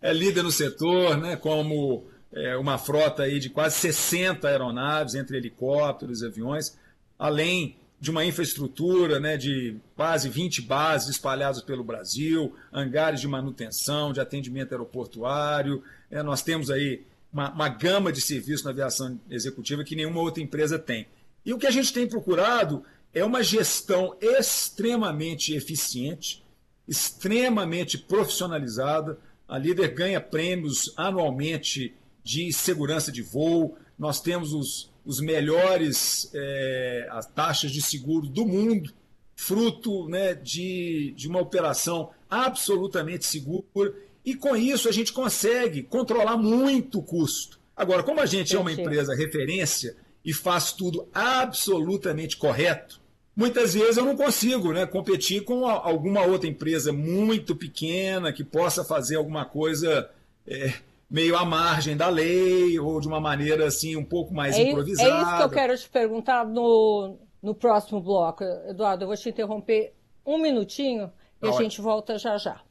é 0.00 0.12
líder 0.12 0.42
no 0.42 0.50
setor, 0.50 1.18
né? 1.18 1.36
Como 1.36 2.04
é, 2.32 2.56
uma 2.56 2.78
frota 2.78 3.24
aí 3.24 3.38
de 3.38 3.50
quase 3.50 3.76
60 3.76 4.48
aeronaves, 4.48 5.14
entre 5.14 5.36
helicópteros 5.36 6.22
e 6.22 6.26
aviões, 6.26 6.78
além 7.18 7.76
de 8.00 8.10
uma 8.10 8.24
infraestrutura 8.24 9.18
né, 9.18 9.36
de 9.36 9.76
quase 9.94 10.28
20 10.28 10.62
bases 10.62 11.08
espalhadas 11.08 11.62
pelo 11.62 11.82
Brasil, 11.82 12.54
hangares 12.72 13.20
de 13.20 13.28
manutenção, 13.28 14.12
de 14.12 14.20
atendimento 14.20 14.72
aeroportuário. 14.72 15.82
É, 16.10 16.22
nós 16.22 16.42
temos 16.42 16.70
aí 16.70 17.04
uma, 17.32 17.50
uma 17.52 17.68
gama 17.68 18.12
de 18.12 18.20
serviços 18.20 18.64
na 18.64 18.70
aviação 18.70 19.20
executiva 19.30 19.84
que 19.84 19.96
nenhuma 19.96 20.20
outra 20.20 20.42
empresa 20.42 20.78
tem. 20.78 21.06
E 21.44 21.52
o 21.52 21.58
que 21.58 21.66
a 21.66 21.70
gente 21.70 21.92
tem 21.92 22.06
procurado 22.06 22.82
é 23.14 23.24
uma 23.24 23.42
gestão 23.42 24.16
extremamente 24.20 25.54
eficiente, 25.54 26.44
extremamente 26.86 27.96
profissionalizada. 27.96 29.18
A 29.48 29.56
líder 29.58 29.88
ganha 29.94 30.20
prêmios 30.20 30.92
anualmente 30.96 31.94
de 32.22 32.52
segurança 32.52 33.12
de 33.12 33.22
voo, 33.22 33.78
nós 33.96 34.20
temos 34.20 34.52
os, 34.52 34.90
os 35.04 35.20
melhores 35.20 36.28
é, 36.34 37.08
as 37.10 37.26
taxas 37.26 37.70
de 37.70 37.80
seguro 37.80 38.26
do 38.26 38.44
mundo, 38.44 38.92
fruto 39.36 40.08
né, 40.08 40.34
de, 40.34 41.14
de 41.16 41.28
uma 41.28 41.40
operação 41.40 42.10
absolutamente 42.28 43.24
segura, 43.24 43.94
e 44.26 44.34
com 44.34 44.56
isso 44.56 44.88
a 44.88 44.92
gente 44.92 45.12
consegue 45.12 45.84
controlar 45.84 46.36
muito 46.36 46.98
o 46.98 47.02
custo. 47.02 47.60
Agora, 47.76 48.02
como 48.02 48.20
a 48.20 48.26
gente 48.26 48.56
é 48.56 48.58
uma 48.58 48.72
empresa 48.72 49.14
referência 49.14 49.96
e 50.24 50.32
faz 50.32 50.72
tudo 50.72 51.08
absolutamente 51.14 52.36
correto, 52.36 53.00
muitas 53.36 53.74
vezes 53.74 53.98
eu 53.98 54.04
não 54.04 54.16
consigo 54.16 54.72
né, 54.72 54.84
competir 54.84 55.44
com 55.44 55.64
alguma 55.68 56.22
outra 56.22 56.48
empresa 56.48 56.92
muito 56.92 57.54
pequena 57.54 58.32
que 58.32 58.42
possa 58.42 58.84
fazer 58.84 59.14
alguma 59.14 59.44
coisa 59.44 60.10
é, 60.44 60.72
meio 61.08 61.36
à 61.36 61.44
margem 61.44 61.96
da 61.96 62.08
lei 62.08 62.80
ou 62.80 63.00
de 63.00 63.06
uma 63.06 63.20
maneira 63.20 63.68
assim 63.68 63.94
um 63.94 64.04
pouco 64.04 64.34
mais 64.34 64.56
é, 64.56 64.62
improvisada. 64.62 65.08
É 65.08 65.22
isso 65.22 65.36
que 65.36 65.42
eu 65.44 65.50
quero 65.50 65.78
te 65.78 65.88
perguntar 65.88 66.44
no, 66.44 67.16
no 67.40 67.54
próximo 67.54 68.00
bloco. 68.00 68.42
Eduardo, 68.42 69.04
eu 69.04 69.06
vou 69.06 69.16
te 69.16 69.28
interromper 69.28 69.92
um 70.26 70.36
minutinho 70.36 71.12
e 71.40 71.46
a 71.46 71.52
gente 71.52 71.80
volta 71.80 72.18
já 72.18 72.36
já. 72.38 72.65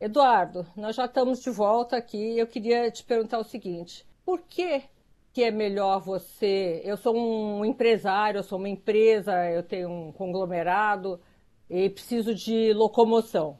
Eduardo, 0.00 0.66
nós 0.74 0.96
já 0.96 1.04
estamos 1.04 1.42
de 1.42 1.50
volta 1.50 1.98
aqui. 1.98 2.38
Eu 2.38 2.46
queria 2.46 2.90
te 2.90 3.04
perguntar 3.04 3.38
o 3.38 3.44
seguinte: 3.44 4.06
por 4.24 4.40
que, 4.40 4.82
que 5.30 5.44
é 5.44 5.50
melhor 5.50 6.00
você? 6.00 6.80
Eu 6.84 6.96
sou 6.96 7.14
um 7.14 7.62
empresário, 7.66 8.38
eu 8.38 8.42
sou 8.42 8.58
uma 8.58 8.68
empresa, 8.68 9.50
eu 9.50 9.62
tenho 9.62 9.90
um 9.90 10.10
conglomerado 10.10 11.20
e 11.68 11.90
preciso 11.90 12.34
de 12.34 12.72
locomoção. 12.72 13.58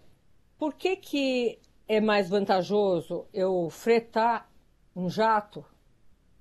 Por 0.58 0.72
que, 0.72 0.96
que 0.96 1.58
é 1.86 2.00
mais 2.00 2.30
vantajoso 2.30 3.26
eu 3.34 3.68
fretar 3.68 4.50
um 4.96 5.10
jato 5.10 5.60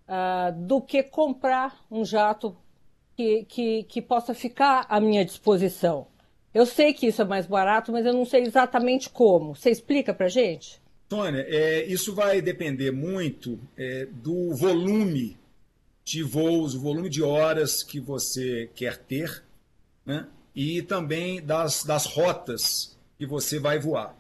uh, 0.08 0.66
do 0.66 0.82
que 0.82 1.04
comprar 1.04 1.86
um 1.92 2.06
jato 2.06 2.56
que, 3.18 3.44
que, 3.44 3.84
que 3.84 4.02
possa 4.02 4.34
ficar 4.34 4.86
à 4.88 5.02
minha 5.02 5.26
disposição? 5.26 6.08
Eu 6.54 6.66
sei 6.66 6.94
que 6.94 7.08
isso 7.08 7.22
é 7.22 7.26
mais 7.26 7.46
barato, 7.46 7.92
mas 7.92 8.06
eu 8.06 8.14
não 8.14 8.26
sei 8.26 8.42
exatamente 8.42 9.10
como. 9.10 9.56
Você 9.56 9.70
explica 9.70 10.14
para 10.14 10.28
gente? 10.28 10.82
Tônia, 11.08 11.46
é, 11.48 11.86
isso 11.86 12.14
vai 12.14 12.42
depender 12.42 12.92
muito 12.92 13.60
é, 13.78 14.06
do 14.06 14.54
volume 14.56 15.38
de 16.04 16.24
voos, 16.24 16.74
o 16.74 16.80
volume 16.80 17.10
de 17.10 17.22
horas 17.22 17.84
que 17.84 18.00
você 18.00 18.70
quer 18.74 18.98
ter, 18.98 19.44
né? 20.06 20.28
e 20.56 20.82
também 20.82 21.42
das, 21.42 21.84
das 21.84 22.06
rotas 22.06 22.98
que 23.18 23.28
você 23.28 23.60
vai 23.60 23.80
voar. 23.80 24.18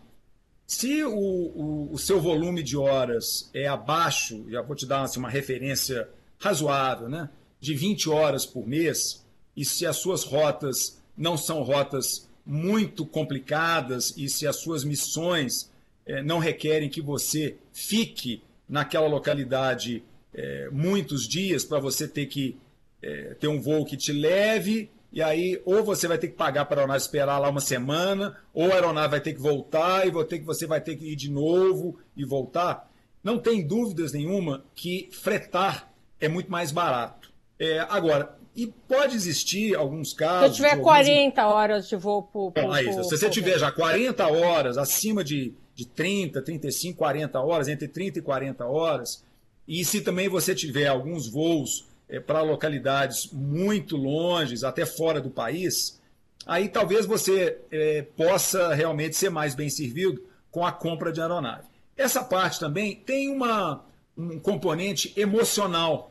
Se 0.67 1.03
o, 1.03 1.11
o, 1.11 1.93
o, 1.93 1.97
seu 1.97 2.21
volume 2.21 2.61
de 2.61 2.77
horas 2.77 3.49
é 3.55 3.67
abaixo, 3.67 4.45
já 4.49 4.61
vou 4.61 4.75
te 4.75 4.85
dar 4.85 5.01
assim, 5.01 5.19
uma 5.19 5.29
referência 5.29 6.07
razoável, 6.37 7.09
né? 7.09 7.29
de 7.59 7.73
20 7.73 8.09
horas 8.09 8.45
por 8.45 8.67
mês, 8.67 9.25
e 9.57 9.65
se 9.65 9.85
as 9.85 9.97
suas 9.97 10.23
rotas 10.23 10.98
não 11.19 11.35
são 11.35 11.61
rotas 11.61 12.29
muito 12.45 13.05
complicadas 13.05 14.15
e 14.17 14.29
se 14.29 14.47
as 14.47 14.55
suas 14.55 14.85
missões 14.85 15.69
eh, 16.05 16.23
não 16.23 16.39
requerem 16.39 16.89
que 16.89 17.01
você 17.01 17.57
fique 17.73 18.41
naquela 18.67 19.07
localidade 19.07 20.01
eh, 20.33 20.69
muitos 20.71 21.27
dias 21.27 21.65
para 21.65 21.79
você 21.79 22.07
ter 22.07 22.27
que 22.27 22.57
eh, 23.03 23.35
ter 23.39 23.49
um 23.49 23.61
voo 23.61 23.85
que 23.85 23.97
te 23.97 24.13
leve 24.13 24.89
e 25.11 25.21
aí 25.21 25.61
ou 25.65 25.83
você 25.83 26.07
vai 26.07 26.17
ter 26.17 26.29
que 26.29 26.35
pagar 26.35 26.65
para 26.65 26.77
a 26.77 26.79
aeronave 26.83 27.01
esperar 27.01 27.39
lá 27.39 27.49
uma 27.49 27.61
semana, 27.61 28.37
ou 28.53 28.71
a 28.71 28.75
aeronave 28.75 29.11
vai 29.11 29.21
ter 29.21 29.33
que 29.33 29.41
voltar 29.41 30.07
e 30.07 30.25
ter 30.25 30.39
que, 30.39 30.45
você 30.45 30.65
vai 30.65 30.79
ter 30.79 30.95
que 30.95 31.11
ir 31.11 31.15
de 31.15 31.29
novo 31.29 31.99
e 32.15 32.23
voltar. 32.23 32.89
Não 33.23 33.37
tem 33.37 33.65
dúvidas 33.65 34.13
nenhuma 34.13 34.63
que 34.75 35.09
fretar 35.11 35.91
é 36.19 36.29
muito 36.29 36.51
mais 36.51 36.71
barato. 36.71 37.31
É, 37.57 37.79
agora, 37.89 38.38
e 38.59 38.67
pode 38.67 39.15
existir 39.15 39.73
alguns 39.73 40.11
casos. 40.11 40.57
Se 40.57 40.63
eu 40.63 40.69
tiver 40.69 40.81
40 40.81 41.47
horas 41.47 41.87
de 41.87 41.95
voo 41.95 42.23
por. 42.23 42.51
por, 42.51 42.61
por, 42.61 42.69
por 42.69 43.03
se 43.05 43.17
você 43.17 43.29
tiver 43.29 43.57
já 43.57 43.71
40 43.71 44.27
horas, 44.27 44.77
acima 44.77 45.23
de, 45.23 45.53
de 45.73 45.85
30, 45.87 46.41
35, 46.41 46.97
40 46.97 47.39
horas, 47.39 47.69
entre 47.69 47.87
30 47.87 48.19
e 48.19 48.21
40 48.21 48.65
horas, 48.65 49.23
e 49.65 49.85
se 49.85 50.01
também 50.01 50.27
você 50.27 50.53
tiver 50.53 50.87
alguns 50.87 51.27
voos 51.29 51.87
é, 52.09 52.19
para 52.19 52.41
localidades 52.41 53.29
muito 53.31 53.95
longes, 53.95 54.65
até 54.65 54.85
fora 54.85 55.21
do 55.21 55.29
país, 55.29 56.01
aí 56.45 56.67
talvez 56.67 57.05
você 57.05 57.59
é, 57.71 58.01
possa 58.17 58.73
realmente 58.73 59.15
ser 59.15 59.29
mais 59.29 59.55
bem 59.55 59.69
servido 59.69 60.21
com 60.51 60.65
a 60.65 60.71
compra 60.71 61.13
de 61.13 61.21
aeronave. 61.21 61.67
Essa 61.95 62.23
parte 62.23 62.59
também 62.59 62.95
tem 62.95 63.29
uma, 63.29 63.85
um 64.17 64.37
componente 64.37 65.13
emocional. 65.15 66.08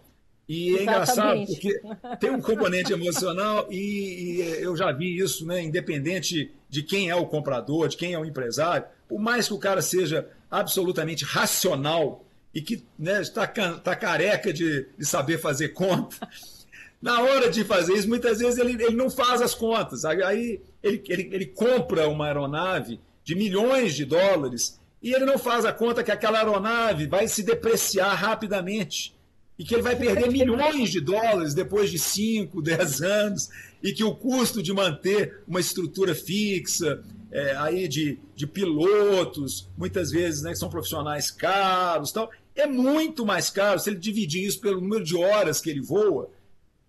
E 0.48 0.78
é 0.78 0.82
engraçado 0.82 1.44
porque 1.46 1.78
tem 2.18 2.30
um 2.30 2.40
componente 2.40 2.90
emocional 2.90 3.66
e, 3.70 4.40
e, 4.40 4.62
eu 4.62 4.74
já 4.74 4.90
vi 4.90 5.18
isso, 5.18 5.44
né, 5.44 5.62
independente 5.62 6.50
de 6.70 6.82
quem 6.82 7.10
é 7.10 7.14
o 7.14 7.26
comprador, 7.26 7.88
de 7.88 7.98
quem 7.98 8.14
é 8.14 8.18
o 8.18 8.24
empresário, 8.24 8.86
por 9.06 9.20
mais 9.20 9.46
que 9.46 9.52
o 9.52 9.58
cara 9.58 9.82
seja 9.82 10.26
absolutamente 10.50 11.22
racional 11.22 12.24
e 12.54 12.62
que 12.62 12.82
né, 12.98 13.20
está 13.20 13.46
tá 13.46 13.94
careca 13.94 14.50
de, 14.50 14.86
de 14.96 15.04
saber 15.04 15.38
fazer 15.38 15.68
conta, 15.68 16.16
na 17.00 17.20
hora 17.20 17.50
de 17.50 17.62
fazer 17.62 17.92
isso, 17.92 18.08
muitas 18.08 18.38
vezes 18.38 18.58
ele, 18.58 18.82
ele 18.82 18.96
não 18.96 19.10
faz 19.10 19.42
as 19.42 19.54
contas. 19.54 20.06
Aí 20.06 20.62
ele, 20.82 21.02
ele, 21.08 21.28
ele 21.30 21.46
compra 21.46 22.08
uma 22.08 22.26
aeronave 22.26 22.98
de 23.22 23.34
milhões 23.34 23.94
de 23.94 24.06
dólares 24.06 24.80
e 25.02 25.12
ele 25.12 25.26
não 25.26 25.38
faz 25.38 25.66
a 25.66 25.72
conta 25.74 26.02
que 26.02 26.10
aquela 26.10 26.38
aeronave 26.38 27.06
vai 27.06 27.28
se 27.28 27.42
depreciar 27.42 28.14
rapidamente 28.14 29.17
e 29.58 29.64
que 29.64 29.74
ele 29.74 29.82
vai 29.82 29.96
perder 29.96 30.30
milhões 30.30 30.90
de 30.90 31.00
dólares 31.00 31.52
depois 31.52 31.90
de 31.90 31.98
5, 31.98 32.62
10 32.62 33.02
anos 33.02 33.48
e 33.82 33.92
que 33.92 34.04
o 34.04 34.14
custo 34.14 34.62
de 34.62 34.72
manter 34.72 35.42
uma 35.46 35.60
estrutura 35.60 36.14
fixa, 36.14 37.02
é, 37.30 37.56
aí 37.56 37.88
de, 37.88 38.18
de 38.34 38.46
pilotos, 38.46 39.68
muitas 39.76 40.10
vezes 40.10 40.42
né, 40.42 40.50
que 40.50 40.58
são 40.58 40.70
profissionais 40.70 41.30
caros, 41.30 42.12
tal, 42.12 42.30
é 42.54 42.66
muito 42.66 43.26
mais 43.26 43.50
caro. 43.50 43.78
Se 43.78 43.90
ele 43.90 43.98
dividir 43.98 44.44
isso 44.44 44.60
pelo 44.60 44.80
número 44.80 45.04
de 45.04 45.16
horas 45.16 45.60
que 45.60 45.70
ele 45.70 45.80
voa, 45.80 46.30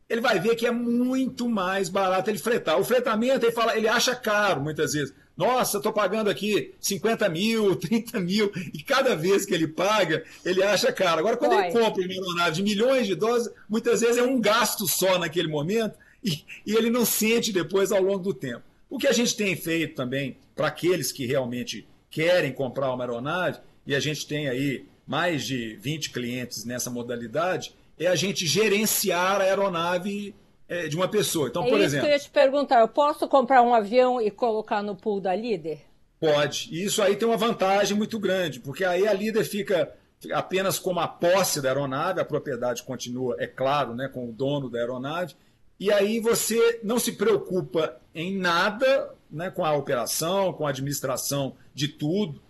ele 0.08 0.22
vai 0.22 0.40
ver 0.40 0.56
que 0.56 0.66
é 0.66 0.72
muito 0.72 1.48
mais 1.48 1.90
barato 1.90 2.30
ele 2.30 2.40
fretar. 2.40 2.80
O 2.80 2.84
fretamento, 2.84 3.46
ele, 3.46 3.52
fala, 3.52 3.78
ele 3.78 3.88
acha 3.88 4.16
caro 4.16 4.62
muitas 4.62 4.94
vezes. 4.94 5.14
Nossa, 5.40 5.78
estou 5.78 5.94
pagando 5.94 6.30
aqui 6.30 6.74
50 6.82 7.30
mil, 7.30 7.74
30 7.80 8.20
mil, 8.20 8.52
e 8.74 8.84
cada 8.84 9.16
vez 9.16 9.46
que 9.46 9.54
ele 9.54 9.70
paga, 9.70 10.26
ele 10.44 10.62
acha 10.62 10.92
caro. 10.92 11.20
Agora, 11.20 11.38
quando 11.38 11.54
Oi. 11.54 11.64
ele 11.64 11.72
compra 11.72 12.04
uma 12.04 12.12
aeronave 12.12 12.56
de 12.58 12.62
milhões 12.64 13.08
de 13.08 13.16
dólares, 13.16 13.50
muitas 13.70 14.02
vezes 14.02 14.18
é 14.18 14.24
um 14.24 14.42
gasto 14.42 14.86
só 14.86 15.18
naquele 15.18 15.48
momento, 15.48 15.98
e, 16.22 16.44
e 16.66 16.76
ele 16.76 16.90
não 16.90 17.06
sente 17.06 17.54
depois 17.54 17.94
ao 17.94 18.04
longo 18.04 18.20
do 18.20 18.34
tempo. 18.34 18.64
O 18.90 18.98
que 18.98 19.08
a 19.08 19.14
gente 19.14 19.34
tem 19.34 19.56
feito 19.56 19.96
também 19.96 20.36
para 20.54 20.68
aqueles 20.68 21.10
que 21.10 21.26
realmente 21.26 21.88
querem 22.10 22.52
comprar 22.52 22.94
uma 22.94 23.06
aeronave, 23.06 23.62
e 23.88 23.96
a 23.96 24.00
gente 24.02 24.28
tem 24.28 24.50
aí 24.50 24.86
mais 25.08 25.46
de 25.46 25.78
20 25.78 26.10
clientes 26.10 26.66
nessa 26.66 26.90
modalidade, 26.90 27.74
é 27.98 28.08
a 28.08 28.16
gente 28.16 28.46
gerenciar 28.46 29.40
a 29.40 29.46
aeronave 29.46 30.36
é, 30.70 30.88
de 30.88 30.96
uma 30.96 31.08
pessoa. 31.08 31.50
Então, 31.50 31.66
é 31.66 31.70
por 31.70 31.78
isso 31.78 31.86
exemplo. 31.88 32.06
Que 32.06 32.12
eu 32.12 32.16
ia 32.16 32.20
te 32.20 32.30
perguntar, 32.30 32.80
eu 32.80 32.88
posso 32.88 33.28
comprar 33.28 33.62
um 33.64 33.74
avião 33.74 34.22
e 34.22 34.30
colocar 34.30 34.84
no 34.84 34.96
pool 34.96 35.20
da 35.20 35.36
líder? 35.36 35.82
Pode. 36.20 36.70
E 36.72 36.84
isso 36.84 37.02
aí 37.02 37.16
tem 37.16 37.28
uma 37.28 37.38
vantagem 37.38 37.98
muito 37.98 38.20
grande, 38.20 38.60
porque 38.60 38.86
aí 38.86 39.08
a 39.08 39.14
líder 39.14 39.44
fica 39.44 39.92
apenas 40.34 40.78
como 40.78 41.00
a 41.00 41.08
posse 41.08 41.62
da 41.62 41.70
aeronave, 41.70 42.20
a 42.20 42.26
propriedade 42.26 42.84
continua, 42.84 43.36
é 43.40 43.48
claro, 43.48 43.96
né, 43.96 44.08
com 44.08 44.30
o 44.30 44.32
dono 44.32 44.70
da 44.70 44.80
aeronave, 44.80 45.34
e 45.80 45.92
aí 45.92 46.20
você 46.20 46.82
não 46.84 47.00
se 47.00 47.14
preocupa 47.14 48.00
em 48.14 48.38
nada 48.38 49.16
né, 49.32 49.50
com 49.50 49.64
a 49.64 49.74
operação, 49.74 50.52
com 50.52 50.68
a 50.68 50.72
administração 50.72 51.56
de 51.74 51.88
tudo. 51.88 52.42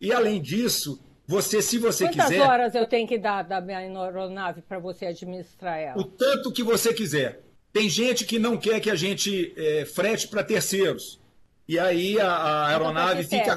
E 0.00 0.12
além 0.12 0.42
disso, 0.42 1.00
você, 1.24 1.62
se 1.62 1.78
você 1.78 2.06
Quantas 2.06 2.24
quiser. 2.26 2.38
Quantas 2.38 2.50
horas 2.50 2.74
eu 2.74 2.86
tenho 2.88 3.06
que 3.06 3.18
dar 3.18 3.42
da 3.44 3.60
minha 3.60 3.78
aeronave 3.78 4.62
para 4.62 4.80
você 4.80 5.06
administrar 5.06 5.78
ela? 5.78 6.00
O 6.00 6.04
tanto 6.04 6.50
que 6.50 6.64
você 6.64 6.92
quiser. 6.92 7.40
Tem 7.72 7.88
gente 7.88 8.24
que 8.24 8.38
não 8.38 8.56
quer 8.56 8.80
que 8.80 8.90
a 8.90 8.94
gente 8.94 9.52
é, 9.56 9.84
frete 9.84 10.28
para 10.28 10.44
terceiros. 10.44 11.18
E 11.66 11.78
aí 11.78 12.20
a, 12.20 12.28
a 12.28 12.68
aeronave 12.68 13.24
fica 13.24 13.56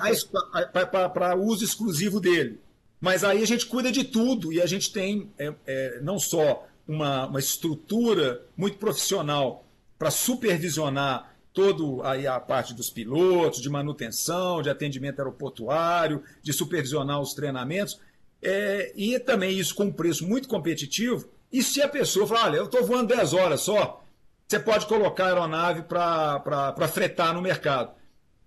para 1.10 1.36
uso 1.36 1.65
exclusivo 1.65 2.19
dele. 2.19 2.60
Mas 3.01 3.23
aí 3.23 3.43
a 3.43 3.47
gente 3.47 3.65
cuida 3.65 3.91
de 3.91 4.04
tudo 4.04 4.54
e 4.54 4.62
a 4.62 4.65
gente 4.65 4.91
tem 4.91 5.30
é, 5.38 5.54
é, 5.67 5.99
não 6.01 6.17
só 6.17 6.65
uma, 6.88 7.28
uma 7.28 7.39
estrutura 7.39 8.41
muito 8.56 8.78
profissional 8.78 9.65
para 9.97 10.10
supervisionar 10.12 11.36
todo 11.54 12.04
aí 12.04 12.28
a 12.28 12.39
parte 12.39 12.73
dos 12.73 12.89
pilotos, 12.89 13.62
de 13.62 13.69
manutenção, 13.69 14.62
de 14.62 14.69
atendimento 14.69 15.19
aeroportuário, 15.19 16.21
de 16.41 16.51
supervisionar 16.51 17.19
os 17.21 17.34
treinamentos, 17.34 17.99
é, 18.41 18.91
e 18.95 19.17
também 19.19 19.58
isso 19.58 19.73
com 19.73 19.86
um 19.86 19.91
preço 19.91 20.28
muito 20.28 20.47
competitivo. 20.47 21.28
E 21.51 21.63
se 21.63 21.82
a 21.82 21.88
pessoa 21.88 22.28
falar, 22.28 22.45
olha, 22.45 22.58
eu 22.58 22.65
estou 22.65 22.86
voando 22.86 23.15
10 23.15 23.34
horas 23.34 23.62
só, 23.62 24.04
você 24.47 24.60
pode 24.60 24.86
colocar 24.86 25.25
a 25.25 25.27
aeronave 25.27 25.84
para 25.84 26.88
fretar 26.88 27.34
no 27.34 27.41
mercado. 27.41 27.93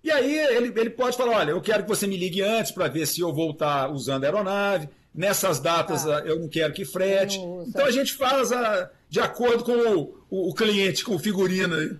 E 0.03 0.09
aí 0.09 0.37
ele, 0.37 0.67
ele 0.79 0.89
pode 0.89 1.17
falar, 1.17 1.37
olha, 1.37 1.51
eu 1.51 1.61
quero 1.61 1.83
que 1.83 1.89
você 1.89 2.07
me 2.07 2.15
ligue 2.15 2.41
antes 2.41 2.71
para 2.71 2.87
ver 2.87 3.05
se 3.05 3.19
eu 3.19 3.33
vou 3.33 3.51
estar 3.51 3.91
usando 3.91 4.23
a 4.23 4.27
aeronave, 4.27 4.89
nessas 5.13 5.59
datas 5.59 6.07
ah, 6.07 6.21
eu 6.25 6.39
não 6.39 6.47
quero 6.47 6.73
que 6.73 6.85
frete. 6.85 7.37
Então 7.67 7.85
a 7.85 7.91
gente 7.91 8.13
faz 8.13 8.51
a, 8.51 8.89
de 9.09 9.19
acordo 9.19 9.63
com 9.63 9.73
o, 9.73 10.25
o, 10.29 10.49
o 10.49 10.53
cliente, 10.53 11.03
com 11.03 11.15
o 11.15 11.19
figurino. 11.19 11.99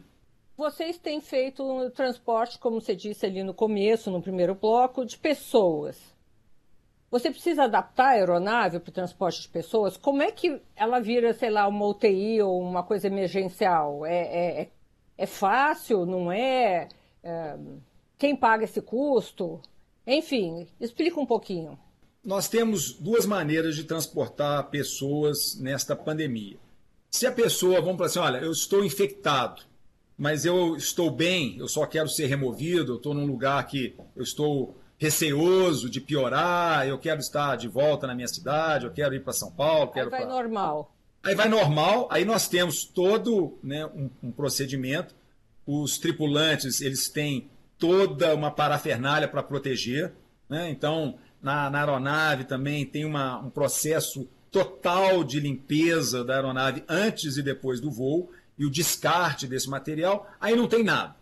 Vocês 0.55 0.97
têm 0.97 1.19
feito 1.19 1.63
um 1.63 1.89
transporte, 1.89 2.57
como 2.57 2.79
você 2.79 2.95
disse 2.95 3.25
ali 3.25 3.43
no 3.43 3.53
começo, 3.53 4.11
no 4.11 4.21
primeiro 4.21 4.55
bloco, 4.55 5.05
de 5.05 5.17
pessoas. 5.17 5.97
Você 7.11 7.31
precisa 7.31 7.63
adaptar 7.63 8.07
a 8.07 8.09
aeronave 8.09 8.79
para 8.79 8.89
o 8.89 8.93
transporte 8.93 9.41
de 9.41 9.49
pessoas? 9.49 9.97
Como 9.97 10.21
é 10.21 10.31
que 10.31 10.61
ela 10.75 10.99
vira, 10.99 11.33
sei 11.33 11.49
lá, 11.49 11.67
uma 11.67 11.87
UTI 11.87 12.41
ou 12.41 12.61
uma 12.61 12.83
coisa 12.83 13.07
emergencial? 13.07 14.05
É, 14.05 14.17
é, 14.17 14.61
é, 14.61 14.69
é 15.17 15.25
fácil, 15.25 16.05
não 16.05 16.31
é? 16.31 16.87
é? 17.23 17.57
Quem 18.17 18.35
paga 18.35 18.63
esse 18.63 18.81
custo? 18.81 19.59
Enfim, 20.05 20.67
explica 20.79 21.19
um 21.19 21.25
pouquinho. 21.25 21.79
Nós 22.23 22.47
temos 22.47 22.93
duas 22.93 23.25
maneiras 23.25 23.75
de 23.75 23.85
transportar 23.85 24.69
pessoas 24.69 25.57
nesta 25.59 25.95
pandemia. 25.95 26.57
Se 27.09 27.25
a 27.25 27.31
pessoa, 27.31 27.81
vamos 27.81 27.97
falar 27.97 28.05
assim, 28.07 28.19
olha, 28.19 28.37
eu 28.37 28.51
estou 28.51 28.85
infectado, 28.85 29.63
mas 30.15 30.45
eu 30.45 30.75
estou 30.75 31.09
bem, 31.09 31.57
eu 31.57 31.67
só 31.67 31.85
quero 31.87 32.07
ser 32.07 32.27
removido, 32.27 32.91
eu 32.91 32.97
estou 32.97 33.13
num 33.15 33.25
lugar 33.25 33.65
que 33.65 33.95
eu 34.15 34.21
estou 34.21 34.75
receoso 34.99 35.89
de 35.89 36.01
piorar, 36.01 36.85
eu 36.85 36.99
quero 36.99 37.21
estar 37.21 37.55
de 37.55 37.69
volta 37.69 38.05
na 38.05 38.13
minha 38.13 38.27
cidade, 38.27 38.85
eu 38.85 38.91
quero 38.91 39.15
ir 39.15 39.23
para 39.23 39.31
São 39.31 39.49
Paulo. 39.49 39.91
Quero 39.91 40.07
aí 40.07 40.11
vai 40.11 40.21
pra... 40.21 40.29
normal. 40.29 40.93
Aí 41.23 41.35
vai 41.35 41.47
normal, 41.49 42.07
aí 42.11 42.23
nós 42.23 42.47
temos 42.47 42.83
todo 42.83 43.57
né, 43.63 43.85
um, 43.87 44.09
um, 44.23 44.31
procedimento, 44.31 45.15
os 45.65 45.97
tripulantes 45.97 46.79
eles 46.79 47.09
têm 47.09 47.49
toda 47.77 48.33
uma 48.33 48.51
parafernália 48.51 49.27
para 49.27 49.43
proteger, 49.43 50.13
né? 50.49 50.69
então 50.69 51.17
na, 51.41 51.69
na, 51.69 51.79
aeronave 51.79 52.45
também 52.45 52.85
tem 52.85 53.03
uma, 53.03 53.37
um 53.37 53.49
processo 53.49 54.29
total 54.49 55.23
de 55.23 55.39
limpeza 55.41 56.23
da 56.23 56.35
aeronave 56.35 56.83
antes 56.87 57.35
e 57.35 57.43
depois 57.43 57.81
do 57.81 57.91
voo 57.91 58.31
e 58.57 58.65
o 58.65 58.71
descarte 58.71 59.45
desse 59.45 59.69
material, 59.69 60.29
aí 60.39 60.55
não 60.55 60.67
tem 60.67 60.83
nada. 60.83 61.15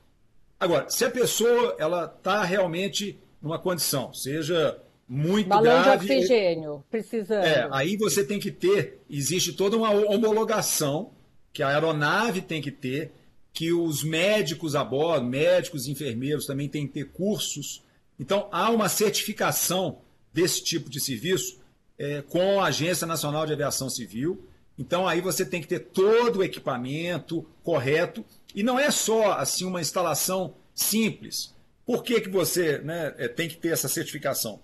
Agora, 0.60 0.90
se 0.90 1.06
a 1.06 1.12
pessoa 1.12 1.76
ela 1.78 2.06
está 2.06 2.44
realmente 2.44 3.20
numa 3.42 3.60
condição, 3.60 4.14
seja 4.14 4.80
muito 5.08 5.48
Balão 5.48 5.64
grave. 5.64 6.06
de 6.06 6.14
oxigênio, 6.14 6.84
precisando. 6.90 7.46
É, 7.46 7.68
aí 7.72 7.96
você 7.96 8.24
tem 8.24 8.40
que 8.40 8.52
ter, 8.52 9.00
existe 9.10 9.54
toda 9.54 9.78
uma 9.78 9.92
homologação 9.92 11.12
que 11.54 11.64
a 11.64 11.70
aeronave 11.70 12.42
tem 12.42 12.62
que 12.62 12.72
ter, 12.72 13.14
que 13.54 13.72
os 13.72 14.04
médicos 14.04 14.76
a 14.76 14.84
bordo, 14.84 15.26
médicos 15.26 15.88
e 15.88 15.92
enfermeiros 15.92 16.46
também 16.46 16.68
têm 16.68 16.86
que 16.86 16.94
ter 16.94 17.06
cursos. 17.06 17.82
Então, 18.20 18.48
há 18.52 18.70
uma 18.70 18.90
certificação 18.90 20.00
desse 20.34 20.64
tipo 20.64 20.90
de 20.90 21.00
serviço 21.00 21.60
é, 21.98 22.22
com 22.22 22.62
a 22.62 22.68
Agência 22.68 23.08
Nacional 23.08 23.46
de 23.46 23.54
Aviação 23.54 23.90
Civil. 23.90 24.46
Então, 24.78 25.08
aí 25.08 25.22
você 25.22 25.44
tem 25.44 25.60
que 25.62 25.68
ter 25.68 25.80
todo 25.80 26.38
o 26.38 26.44
equipamento 26.44 27.44
correto. 27.64 28.24
E 28.54 28.62
não 28.62 28.78
é 28.78 28.92
só 28.92 29.32
assim 29.34 29.66
uma 29.66 29.82
instalação 29.82 30.54
simples. 30.76 31.56
Por 31.88 32.04
que, 32.04 32.20
que 32.20 32.30
você 32.30 32.80
né, 32.80 33.16
é, 33.18 33.30
tem 33.30 33.48
que 33.48 33.56
ter 33.56 33.70
essa 33.70 33.88
certificação? 33.88 34.60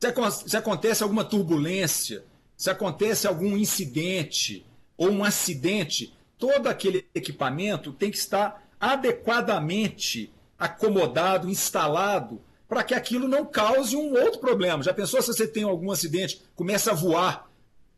Se, 0.00 0.48
se 0.50 0.56
acontece 0.56 1.04
alguma 1.04 1.24
turbulência, 1.24 2.24
se 2.56 2.68
acontece 2.68 3.28
algum 3.28 3.56
incidente 3.56 4.66
ou 4.96 5.08
um 5.08 5.22
acidente, 5.22 6.12
todo 6.36 6.66
aquele 6.66 7.06
equipamento 7.14 7.92
tem 7.92 8.10
que 8.10 8.16
estar 8.18 8.68
adequadamente 8.80 10.32
acomodado, 10.58 11.48
instalado, 11.48 12.42
para 12.68 12.82
que 12.82 12.92
aquilo 12.92 13.28
não 13.28 13.46
cause 13.46 13.94
um 13.94 14.12
outro 14.20 14.40
problema. 14.40 14.82
Já 14.82 14.92
pensou 14.92 15.22
se 15.22 15.28
você 15.28 15.46
tem 15.46 15.62
algum 15.62 15.92
acidente, 15.92 16.42
começa 16.56 16.90
a 16.90 16.94
voar 16.94 17.48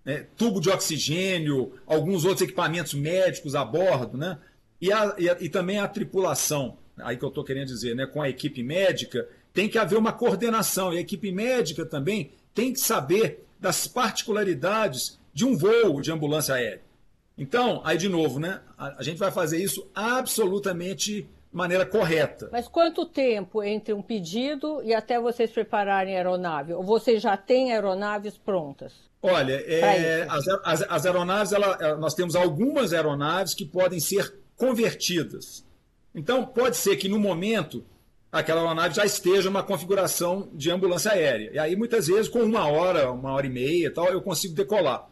né, 0.05 0.27
tubo 0.37 0.61
de 0.61 0.69
oxigênio, 0.69 1.73
alguns 1.87 2.27
outros 2.27 2.43
equipamentos 2.43 2.93
médicos 2.93 3.55
a 3.55 3.65
bordo, 3.65 4.19
né? 4.19 4.39
E, 4.79 4.93
a, 4.93 5.15
e, 5.17 5.31
a, 5.31 5.37
e 5.41 5.49
também 5.49 5.79
a 5.79 5.89
tripulação 5.89 6.77
aí 7.01 7.17
que 7.17 7.25
eu 7.25 7.29
estou 7.29 7.45
querendo 7.45 7.67
dizer, 7.67 7.95
né, 7.95 8.07
com 8.07 8.23
a 8.23 8.29
equipe 8.29 8.63
médica, 8.63 9.29
tem 9.53 9.69
que 9.69 9.79
haver 9.79 9.99
uma 9.99 10.13
coordenação. 10.13 10.93
E 10.93 10.99
a 10.99 11.01
equipe 11.01 11.33
médica 11.33 11.85
também 11.85 12.33
tem 12.55 12.73
que 12.73 12.81
saber 12.81 13.45
das 13.61 13.87
particularidades 13.87 15.19
de 15.33 15.45
um 15.45 15.57
voo 15.57 16.01
de 16.01 16.13
ambulância 16.13 16.55
aérea. 16.55 16.83
Então, 17.37 17.81
aí 17.85 17.97
de 17.97 18.09
novo, 18.09 18.41
né, 18.41 18.61
a, 18.77 19.03
gente 19.03 19.19
vai 19.19 19.31
fazer 19.31 19.59
isso 19.59 19.89
absolutamente 19.95 21.23
de 21.23 21.29
maneira 21.53 21.87
correta. 21.87 22.49
Mas 22.51 22.67
quanto 22.67 23.07
tempo 23.07 23.63
entre 23.63 23.95
um 23.95 24.03
pedido 24.03 24.83
e 24.83 24.93
até 24.93 25.21
vocês 25.21 25.51
prepararem 25.51 26.15
a 26.15 26.19
aeronave? 26.19 26.73
Ou 26.73 26.83
vocês 26.83 27.23
já 27.23 27.37
têm 27.37 27.73
aeronaves 27.73 28.37
prontas? 28.37 28.93
Olha, 29.23 29.55
é, 29.55 30.27
as, 30.29 30.49
as, 30.65 30.83
as, 30.83 31.07
aeronaves, 31.07 31.53
ela, 31.53 31.97
nós 31.97 32.15
temos 32.15 32.37
algumas 32.37 32.93
aeronaves 32.93 33.55
que 33.55 33.65
podem 33.65 33.99
ser 34.01 34.35
convertidas. 34.57 35.65
Então, 36.19 36.45
pode 36.45 36.77
ser 36.77 36.97
que 36.97 37.09
no 37.09 37.19
momento 37.19 37.85
aquela 38.31 38.61
aeronave 38.61 38.95
já 38.95 39.05
esteja 39.05 39.49
uma 39.49 39.63
configuração 39.63 40.49
de 40.53 40.71
ambulância 40.71 41.13
aérea. 41.13 41.51
E 41.55 41.59
aí, 41.59 41.77
muitas 41.77 42.09
vezes, 42.09 42.29
com 42.29 42.41
uma 42.41 42.67
hora, 42.67 43.11
uma 43.13 43.33
hora 43.33 43.47
e 43.47 43.51
meia 43.51 43.93
tal, 43.93 44.07
eu 44.09 44.21
consigo 44.21 44.55
decolar. 44.55 45.09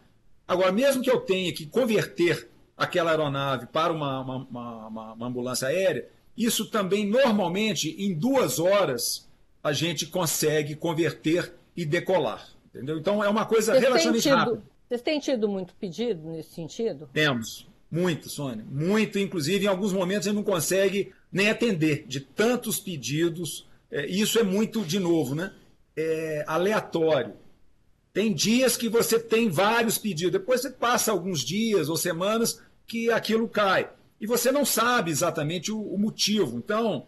Agora, 0.46 0.72
mesmo 0.72 1.02
que 1.02 1.10
eu 1.10 1.20
tenha 1.20 1.52
que 1.52 1.66
converter 1.66 2.48
aquela 2.76 3.12
aeronave 3.12 3.66
para 3.66 3.92
uma, 3.92 4.20
uma, 4.20 4.88
uma, 4.88 5.12
uma 5.12 5.26
ambulância 5.26 5.68
aérea, 5.68 6.08
isso 6.36 6.68
também, 6.70 7.06
normalmente, 7.06 7.94
em 7.98 8.12
duas 8.12 8.58
horas, 8.58 9.28
a 9.62 9.72
gente 9.72 10.06
consegue 10.06 10.74
converter 10.74 11.54
e 11.76 11.86
decolar. 11.86 12.46
Entendeu? 12.66 12.98
Então, 12.98 13.22
é 13.22 13.28
uma 13.28 13.46
coisa 13.46 13.72
Vocês 13.72 13.84
relativamente 13.84 14.28
rápida. 14.28 14.62
Vocês 14.88 15.02
têm 15.02 15.18
tido 15.18 15.48
muito 15.48 15.74
pedido 15.74 16.28
nesse 16.28 16.50
sentido? 16.50 17.08
Temos. 17.12 17.66
Muito, 17.90 18.28
Sônia. 18.28 18.64
Muito, 18.68 19.18
inclusive, 19.18 19.64
em 19.64 19.68
alguns 19.68 19.92
momentos 19.92 20.26
a 20.26 20.30
gente 20.30 20.36
não 20.36 20.44
consegue 20.44 21.12
nem 21.30 21.48
atender 21.48 22.04
de 22.06 22.20
tantos 22.20 22.80
pedidos. 22.80 23.66
É, 23.90 24.06
isso 24.06 24.38
é 24.38 24.42
muito, 24.42 24.84
de 24.84 24.98
novo, 24.98 25.34
né? 25.34 25.52
É 25.96 26.44
aleatório. 26.46 27.34
Tem 28.12 28.32
dias 28.32 28.76
que 28.76 28.88
você 28.88 29.18
tem 29.18 29.50
vários 29.50 29.98
pedidos, 29.98 30.32
depois 30.32 30.62
você 30.62 30.70
passa 30.70 31.12
alguns 31.12 31.40
dias 31.40 31.88
ou 31.88 31.96
semanas 31.96 32.60
que 32.86 33.10
aquilo 33.10 33.48
cai. 33.48 33.90
E 34.20 34.26
você 34.26 34.50
não 34.50 34.64
sabe 34.64 35.10
exatamente 35.10 35.70
o, 35.70 35.80
o 35.80 35.98
motivo. 35.98 36.56
Então, 36.56 37.06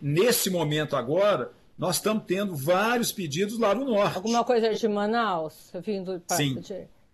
nesse 0.00 0.48
momento 0.48 0.94
agora, 0.94 1.50
nós 1.76 1.96
estamos 1.96 2.24
tendo 2.26 2.54
vários 2.54 3.12
pedidos 3.12 3.58
lá 3.58 3.74
no 3.74 3.84
norte. 3.84 4.16
Alguma 4.16 4.44
coisa 4.44 4.72
de 4.72 4.88
Manaus 4.88 5.70
vindo 5.84 6.20
para 6.26 6.36
Sim. 6.36 6.62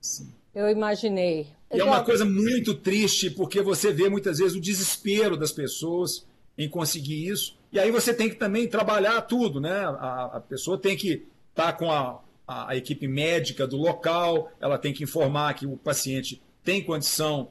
Sim. 0.01 0.33
Eu 0.55 0.69
imaginei. 0.69 1.49
E 1.73 1.81
é 1.81 1.85
uma 1.85 2.05
coisa 2.05 2.25
muito 2.25 2.75
triste, 2.75 3.31
porque 3.31 3.63
você 3.63 3.93
vê 3.93 4.09
muitas 4.09 4.39
vezes 4.39 4.55
o 4.55 4.61
desespero 4.61 5.37
das 5.37 5.53
pessoas 5.53 6.27
em 6.57 6.69
conseguir 6.69 7.29
isso. 7.29 7.57
E 7.73 7.79
aí 7.79 7.91
você 7.91 8.13
tem 8.13 8.29
que 8.29 8.37
também 8.37 8.69
trabalhar 8.69 9.23
tudo, 9.23 9.61
né? 9.61 9.71
A, 9.71 10.31
a 10.35 10.41
pessoa 10.41 10.77
tem 10.77 10.97
que 10.97 11.27
estar 11.51 11.73
tá 11.73 11.73
com 11.73 11.91
a, 11.91 12.21
a, 12.47 12.73
a, 12.73 12.77
equipe 12.77 13.09
médica 13.09 13.67
do 13.67 13.79
local, 13.79 14.53
ela 14.61 14.77
tem 14.77 14.93
que 14.93 15.05
informar 15.05 15.55
que 15.55 15.67
o 15.67 15.77
paciente 15.79 16.43
tem 16.63 16.85
condição 16.85 17.51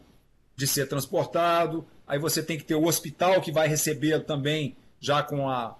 de 0.55 0.67
ser 0.67 0.87
transportado. 0.87 1.83
Aí 2.07 2.19
você 2.19 2.43
tem 2.43 2.57
que 2.57 2.63
ter 2.63 2.75
o 2.75 2.85
hospital 2.85 3.41
que 3.41 3.51
vai 3.51 3.67
receber 3.67 4.23
também, 4.23 4.75
já 4.99 5.23
com 5.23 5.49
a, 5.49 5.75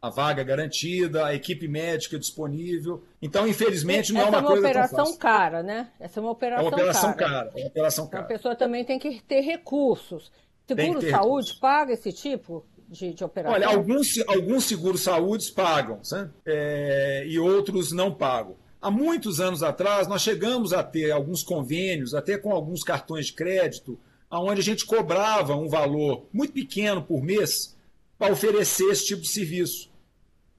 a 0.00 0.10
vaga 0.10 0.44
garantida, 0.44 1.26
a 1.26 1.34
equipe 1.34 1.66
médica 1.66 2.18
disponível. 2.18 3.02
Então, 3.20 3.46
infelizmente, 3.46 4.12
não 4.12 4.20
Essa 4.20 4.28
é 4.28 4.38
uma, 4.38 4.42
coisa 4.46 4.68
Essa 4.68 4.78
é 4.78 4.80
uma 4.80 4.88
operação 4.88 5.18
cara, 5.18 5.62
né? 5.62 5.90
Essa 5.98 6.20
é 6.20 6.22
uma 6.22 6.30
operação, 6.30 6.64
é 6.64 6.68
uma 6.68 6.76
operação 6.76 7.14
cara. 7.14 7.30
cara. 7.30 7.52
É 7.54 7.60
uma 7.60 7.68
operação 7.68 8.04
então, 8.04 8.20
cara. 8.20 8.24
a 8.24 8.28
pessoa 8.28 8.56
também 8.56 8.84
tem 8.84 8.98
que 8.98 9.20
ter 9.22 9.40
recursos. 9.40 10.30
Seguro 10.66 11.00
ter 11.00 11.10
Saúde 11.10 11.46
recursos. 11.46 11.52
paga 11.58 11.92
esse 11.92 12.12
tipo 12.12 12.64
de, 12.88 13.12
de, 13.12 13.24
operação? 13.24 13.54
Olha, 13.54 13.68
alguns, 13.68 14.18
alguns 14.28 14.64
seguros 14.64 15.00
saúde 15.02 15.50
pagam, 15.52 16.00
né? 16.12 16.30
É, 16.46 17.24
e 17.26 17.38
outros 17.38 17.90
não 17.90 18.14
pagam. 18.14 18.56
Há 18.80 18.92
muitos 18.92 19.40
anos 19.40 19.64
atrás, 19.64 20.06
nós 20.06 20.22
chegamos 20.22 20.72
a 20.72 20.84
ter 20.84 21.10
alguns 21.10 21.42
convênios, 21.42 22.14
até 22.14 22.38
com 22.38 22.52
alguns 22.52 22.84
cartões 22.84 23.26
de 23.26 23.32
crédito, 23.32 23.98
onde 24.30 24.60
a 24.60 24.64
gente 24.64 24.86
cobrava 24.86 25.56
um 25.56 25.68
valor 25.68 26.26
muito 26.32 26.52
pequeno 26.52 27.02
por 27.02 27.20
mês 27.20 27.76
para 28.18 28.32
oferecer 28.32 28.90
esse 28.90 29.06
tipo 29.06 29.22
de 29.22 29.28
serviço. 29.28 29.90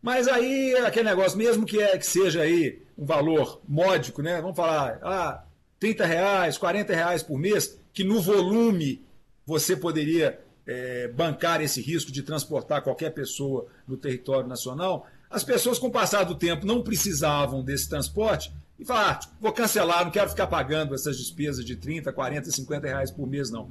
Mas 0.01 0.27
aí, 0.27 0.75
aquele 0.77 1.09
negócio, 1.09 1.37
mesmo 1.37 1.65
que, 1.65 1.79
é, 1.81 1.97
que 1.97 2.05
seja 2.05 2.41
aí 2.41 2.81
um 2.97 3.05
valor 3.05 3.61
módico, 3.67 4.21
né? 4.21 4.41
Vamos 4.41 4.55
falar, 4.55 4.99
ah, 5.03 5.43
30 5.79 6.05
reais, 6.05 6.57
40 6.57 6.93
reais 6.93 7.21
por 7.21 7.37
mês, 7.37 7.77
que 7.93 8.03
no 8.03 8.21
volume 8.21 9.03
você 9.45 9.75
poderia 9.75 10.39
é, 10.65 11.07
bancar 11.09 11.61
esse 11.61 11.81
risco 11.81 12.11
de 12.11 12.23
transportar 12.23 12.81
qualquer 12.81 13.09
pessoa 13.09 13.67
no 13.87 13.97
território 13.97 14.47
nacional, 14.47 15.07
as 15.29 15.43
pessoas, 15.43 15.77
com 15.77 15.87
o 15.87 15.91
passar 15.91 16.23
do 16.23 16.35
tempo, 16.35 16.65
não 16.65 16.81
precisavam 16.81 17.63
desse 17.63 17.87
transporte 17.87 18.51
e 18.79 18.85
falaram, 18.85 19.19
ah, 19.21 19.29
vou 19.39 19.51
cancelar, 19.51 20.03
não 20.03 20.11
quero 20.11 20.29
ficar 20.29 20.47
pagando 20.47 20.95
essas 20.95 21.17
despesas 21.17 21.63
de 21.63 21.75
30, 21.75 22.11
40, 22.11 22.49
50 22.49 22.87
reais 22.87 23.11
por 23.11 23.27
mês, 23.27 23.51
não. 23.51 23.69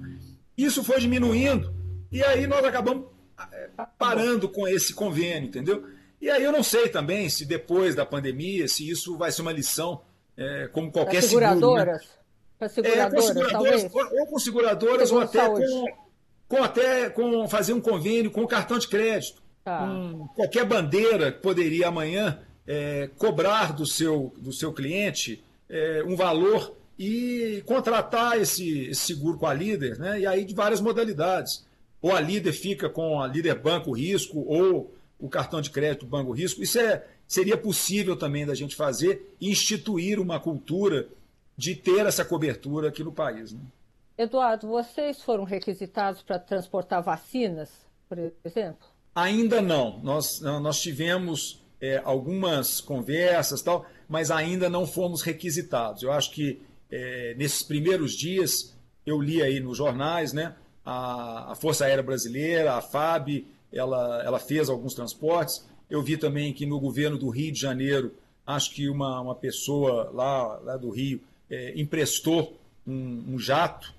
Isso 0.56 0.84
foi 0.84 1.00
diminuindo 1.00 1.74
e 2.12 2.22
aí 2.22 2.46
nós 2.46 2.64
acabamos 2.64 3.06
parando 3.98 4.48
com 4.48 4.66
esse 4.66 4.92
convênio, 4.94 5.48
entendeu? 5.48 5.84
E 6.20 6.28
aí 6.28 6.42
eu 6.42 6.52
não 6.52 6.62
sei 6.62 6.88
também 6.88 7.28
se 7.28 7.44
depois 7.44 7.94
da 7.94 8.04
pandemia, 8.04 8.66
se 8.66 8.88
isso 8.88 9.16
vai 9.16 9.30
ser 9.30 9.42
uma 9.42 9.52
lição, 9.52 10.02
é, 10.36 10.68
como 10.72 10.90
qualquer 10.90 11.20
Para 11.20 11.28
seguradoras? 11.28 12.02
seguro. 12.02 12.18
Né? 12.18 12.18
Para 12.58 12.68
seguradoras, 12.68 13.12
é, 13.12 13.16
com 13.16 13.22
seguradoras 13.22 13.84
ou, 13.84 14.18
ou, 14.20 14.26
com 14.26 14.38
seguradoras, 14.38 15.12
ou 15.12 15.20
até 15.20 15.48
com, 15.48 15.86
com, 16.48 16.62
até 16.62 17.10
com 17.10 17.48
fazer 17.48 17.72
um 17.72 17.80
convênio 17.80 18.30
com 18.30 18.46
cartão 18.46 18.78
de 18.78 18.88
crédito. 18.88 19.40
Tá. 19.64 19.86
Qualquer 20.34 20.64
bandeira 20.64 21.30
que 21.30 21.40
poderia 21.40 21.88
amanhã 21.88 22.40
é, 22.66 23.10
cobrar 23.16 23.72
do 23.72 23.86
seu, 23.86 24.32
do 24.38 24.52
seu 24.52 24.72
cliente 24.72 25.44
é, 25.68 26.02
um 26.06 26.16
valor 26.16 26.74
e 26.98 27.62
contratar 27.64 28.40
esse, 28.40 28.88
esse, 28.88 29.06
seguro 29.06 29.38
com 29.38 29.46
a 29.46 29.54
líder, 29.54 29.98
né? 29.98 30.20
e 30.20 30.26
aí 30.26 30.44
de 30.44 30.54
várias 30.54 30.80
modalidades. 30.80 31.66
Ou 32.00 32.12
a 32.12 32.20
líder 32.20 32.52
fica 32.52 32.88
com 32.88 33.20
a 33.20 33.26
líder 33.26 33.56
banco 33.56 33.92
risco, 33.92 34.38
ou 34.46 34.94
o 35.18 35.28
cartão 35.28 35.60
de 35.60 35.70
crédito 35.70 36.06
banco 36.06 36.32
risco. 36.32 36.62
Isso 36.62 36.78
é, 36.78 37.04
seria 37.26 37.56
possível 37.56 38.16
também 38.16 38.46
da 38.46 38.54
gente 38.54 38.76
fazer 38.76 39.34
e 39.40 39.50
instituir 39.50 40.20
uma 40.20 40.38
cultura 40.38 41.08
de 41.56 41.74
ter 41.74 42.06
essa 42.06 42.24
cobertura 42.24 42.88
aqui 42.88 43.02
no 43.02 43.12
país. 43.12 43.52
Né? 43.52 43.60
Eduardo, 44.16 44.68
vocês 44.68 45.22
foram 45.22 45.44
requisitados 45.44 46.22
para 46.22 46.38
transportar 46.38 47.02
vacinas, 47.02 47.70
por 48.08 48.18
exemplo? 48.44 48.86
Ainda 49.14 49.60
não. 49.60 49.98
Nós, 50.00 50.40
nós 50.40 50.80
tivemos 50.80 51.60
é, 51.80 52.00
algumas 52.04 52.80
conversas, 52.80 53.62
tal, 53.62 53.84
mas 54.08 54.30
ainda 54.30 54.68
não 54.68 54.86
fomos 54.86 55.22
requisitados. 55.22 56.02
Eu 56.02 56.12
acho 56.12 56.30
que 56.30 56.62
é, 56.90 57.34
nesses 57.36 57.62
primeiros 57.62 58.12
dias, 58.12 58.76
eu 59.04 59.20
li 59.20 59.42
aí 59.42 59.60
nos 59.60 59.76
jornais, 59.76 60.32
né, 60.32 60.54
a, 60.88 61.52
a, 61.52 61.54
Força 61.54 61.84
Aérea 61.84 62.02
Brasileira, 62.02 62.72
a 62.72 62.80
FAB, 62.80 63.44
ela, 63.70 64.22
ela 64.24 64.38
fez 64.38 64.70
alguns 64.70 64.94
transportes. 64.94 65.68
Eu 65.90 66.02
vi 66.02 66.16
também 66.16 66.50
que 66.52 66.64
no 66.64 66.80
governo 66.80 67.18
do 67.18 67.28
Rio 67.28 67.52
de 67.52 67.60
Janeiro, 67.60 68.14
acho 68.46 68.70
que 68.70 68.88
uma, 68.88 69.20
uma 69.20 69.34
pessoa 69.34 70.10
lá, 70.14 70.58
lá 70.64 70.76
do 70.78 70.88
Rio 70.88 71.20
é, 71.50 71.78
emprestou 71.78 72.58
um, 72.86 73.34
um 73.34 73.38
jato 73.38 73.92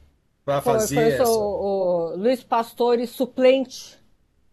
para 0.43 0.61
fazer. 0.61 0.95
Foi, 0.95 1.03
foi 1.03 1.13
essa... 1.13 1.29
o, 1.29 2.13
o 2.13 2.15
Luiz 2.15 2.43
Pastore, 2.43 3.05
suplente 3.05 3.99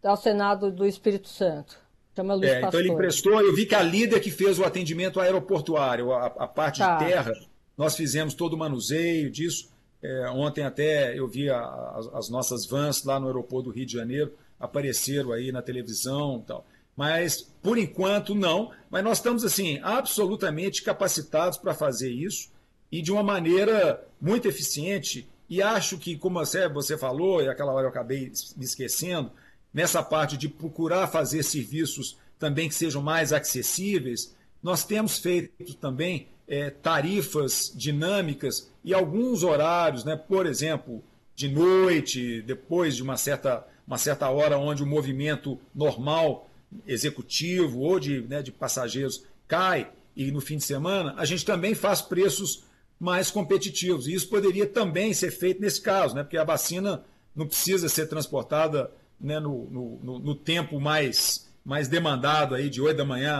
ao 0.04 0.16
Senado 0.18 0.70
do 0.70 0.86
Espírito 0.86 1.28
Santo. 1.28 1.78
Chama 2.14 2.34
Luiz 2.34 2.50
é, 2.50 2.60
Então 2.60 2.78
ele 2.78 2.90
emprestou, 2.90 3.40
eu 3.40 3.54
vi 3.54 3.64
que 3.64 3.74
a 3.74 3.82
líder 3.82 4.20
que 4.20 4.30
fez 4.30 4.58
o 4.58 4.64
atendimento 4.64 5.20
aeroportuário, 5.20 6.12
a, 6.12 6.26
a 6.26 6.46
parte 6.46 6.80
tá. 6.80 6.98
de 6.98 7.06
terra, 7.06 7.32
nós 7.78 7.96
fizemos 7.96 8.34
todo 8.34 8.52
o 8.52 8.58
manuseio 8.58 9.30
disso. 9.30 9.74
É, 10.06 10.30
ontem 10.30 10.62
até 10.62 11.18
eu 11.18 11.26
vi 11.26 11.50
a, 11.50 11.58
a, 11.58 12.00
as 12.14 12.28
nossas 12.28 12.64
vans 12.64 13.02
lá 13.02 13.18
no 13.18 13.26
aeroporto 13.26 13.70
do 13.70 13.74
Rio 13.74 13.86
de 13.86 13.92
Janeiro, 13.92 14.32
apareceram 14.58 15.32
aí 15.32 15.50
na 15.50 15.60
televisão 15.60 16.40
e 16.42 16.46
tal. 16.46 16.66
Mas, 16.96 17.42
por 17.60 17.76
enquanto, 17.76 18.32
não. 18.32 18.70
Mas 18.88 19.02
nós 19.02 19.18
estamos, 19.18 19.44
assim, 19.44 19.80
absolutamente 19.82 20.82
capacitados 20.82 21.58
para 21.58 21.74
fazer 21.74 22.10
isso 22.10 22.50
e 22.90 23.02
de 23.02 23.10
uma 23.10 23.22
maneira 23.22 24.00
muito 24.20 24.46
eficiente. 24.46 25.28
E 25.48 25.60
acho 25.60 25.98
que, 25.98 26.16
como 26.16 26.38
você, 26.72 26.96
falou, 26.96 27.42
e 27.42 27.48
aquela 27.48 27.72
hora 27.72 27.86
eu 27.86 27.90
acabei 27.90 28.32
me 28.56 28.64
esquecendo, 28.64 29.32
nessa 29.74 30.02
parte 30.04 30.36
de 30.36 30.48
procurar 30.48 31.08
fazer 31.08 31.42
serviços 31.42 32.16
também 32.38 32.68
que 32.68 32.74
sejam 32.74 33.02
mais 33.02 33.32
acessíveis, 33.32 34.34
nós 34.62 34.84
temos 34.84 35.18
feito 35.18 35.74
também 35.74 36.28
é, 36.48 36.70
tarifas 36.70 37.72
dinâmicas 37.74 38.70
e 38.84 38.94
alguns 38.94 39.42
horários, 39.42 40.04
né? 40.04 40.16
por 40.16 40.46
exemplo, 40.46 41.02
de 41.34 41.48
noite, 41.48 42.40
depois 42.42 42.96
de 42.96 43.02
uma 43.02 43.16
certa, 43.16 43.66
uma 43.86 43.98
certa 43.98 44.28
hora 44.30 44.58
onde 44.58 44.82
o 44.82 44.86
movimento 44.86 45.58
normal 45.74 46.48
executivo 46.86 47.80
ou 47.80 48.00
de, 48.00 48.22
né, 48.22 48.42
de 48.42 48.52
passageiros 48.52 49.24
cai 49.46 49.90
e 50.16 50.30
no 50.30 50.40
fim 50.40 50.56
de 50.56 50.64
semana, 50.64 51.14
a 51.18 51.24
gente 51.24 51.44
também 51.44 51.74
faz 51.74 52.00
preços 52.00 52.64
mais 52.98 53.30
competitivos. 53.30 54.06
E 54.06 54.14
isso 54.14 54.28
poderia 54.28 54.66
também 54.66 55.12
ser 55.12 55.30
feito 55.30 55.60
nesse 55.60 55.80
caso, 55.80 56.14
né? 56.14 56.22
porque 56.22 56.38
a 56.38 56.44
vacina 56.44 57.04
não 57.34 57.46
precisa 57.46 57.88
ser 57.88 58.06
transportada 58.06 58.90
né, 59.20 59.38
no, 59.38 59.68
no, 60.02 60.18
no, 60.18 60.34
tempo 60.34 60.80
mais, 60.80 61.50
mais 61.64 61.86
demandado, 61.86 62.54
aí, 62.54 62.70
de 62.70 62.80
8 62.80 62.96
da 62.96 63.04
manhã 63.04 63.36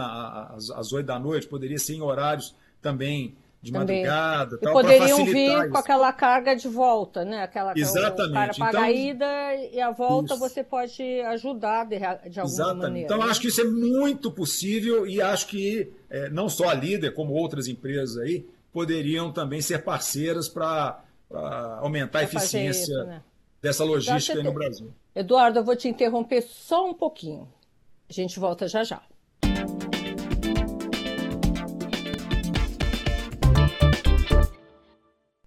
às, 0.55 0.69
às 0.69 0.93
8 0.93 1.05
da 1.05 1.17
noite, 1.17 1.47
poderia 1.47 1.79
ser 1.79 1.95
em 1.95 2.01
horários 2.01 2.55
também 2.91 3.35
de 3.61 3.71
também. 3.71 4.03
madrugada. 4.03 4.55
E 4.55 4.59
tal, 4.59 4.73
poderiam 4.73 5.25
vir 5.25 5.59
isso. 5.59 5.69
com 5.69 5.77
aquela 5.77 6.13
carga 6.13 6.55
de 6.55 6.67
volta, 6.67 7.25
né? 7.25 7.43
Aquela, 7.43 7.73
Exatamente. 7.75 8.31
O 8.31 8.33
cara 8.33 8.53
paga 8.53 8.69
então, 8.69 8.83
a 8.83 8.91
ida 8.91 9.55
e 9.73 9.81
a 9.81 9.91
volta 9.91 10.33
isso. 10.33 10.39
você 10.39 10.63
pode 10.63 11.03
ajudar 11.21 11.85
de, 11.85 11.97
de 11.97 12.05
alguma 12.05 12.43
Exatamente. 12.45 12.81
maneira. 12.81 13.05
Então, 13.05 13.17
né? 13.19 13.31
acho 13.31 13.41
que 13.41 13.47
isso 13.47 13.61
é 13.61 13.65
muito 13.65 14.31
possível 14.31 15.07
e 15.07 15.21
acho 15.21 15.47
que 15.47 15.91
é, 16.09 16.29
não 16.29 16.47
só 16.47 16.69
a 16.69 16.73
líder, 16.73 17.13
como 17.13 17.33
outras 17.33 17.67
empresas 17.67 18.17
aí, 18.17 18.45
poderiam 18.71 19.31
também 19.31 19.61
ser 19.61 19.83
parceiras 19.83 20.47
para 20.47 21.03
aumentar 21.81 22.19
a 22.19 22.23
eficiência 22.23 22.93
isso, 22.93 23.05
né? 23.05 23.21
dessa 23.61 23.83
logística 23.83 24.41
no 24.41 24.53
Brasil. 24.53 24.93
Eduardo, 25.15 25.59
eu 25.59 25.63
vou 25.63 25.75
te 25.75 25.87
interromper 25.87 26.41
só 26.41 26.87
um 26.87 26.93
pouquinho. 26.93 27.51
A 28.09 28.13
gente 28.13 28.39
volta 28.39 28.67
já 28.67 28.83
já. 28.83 29.01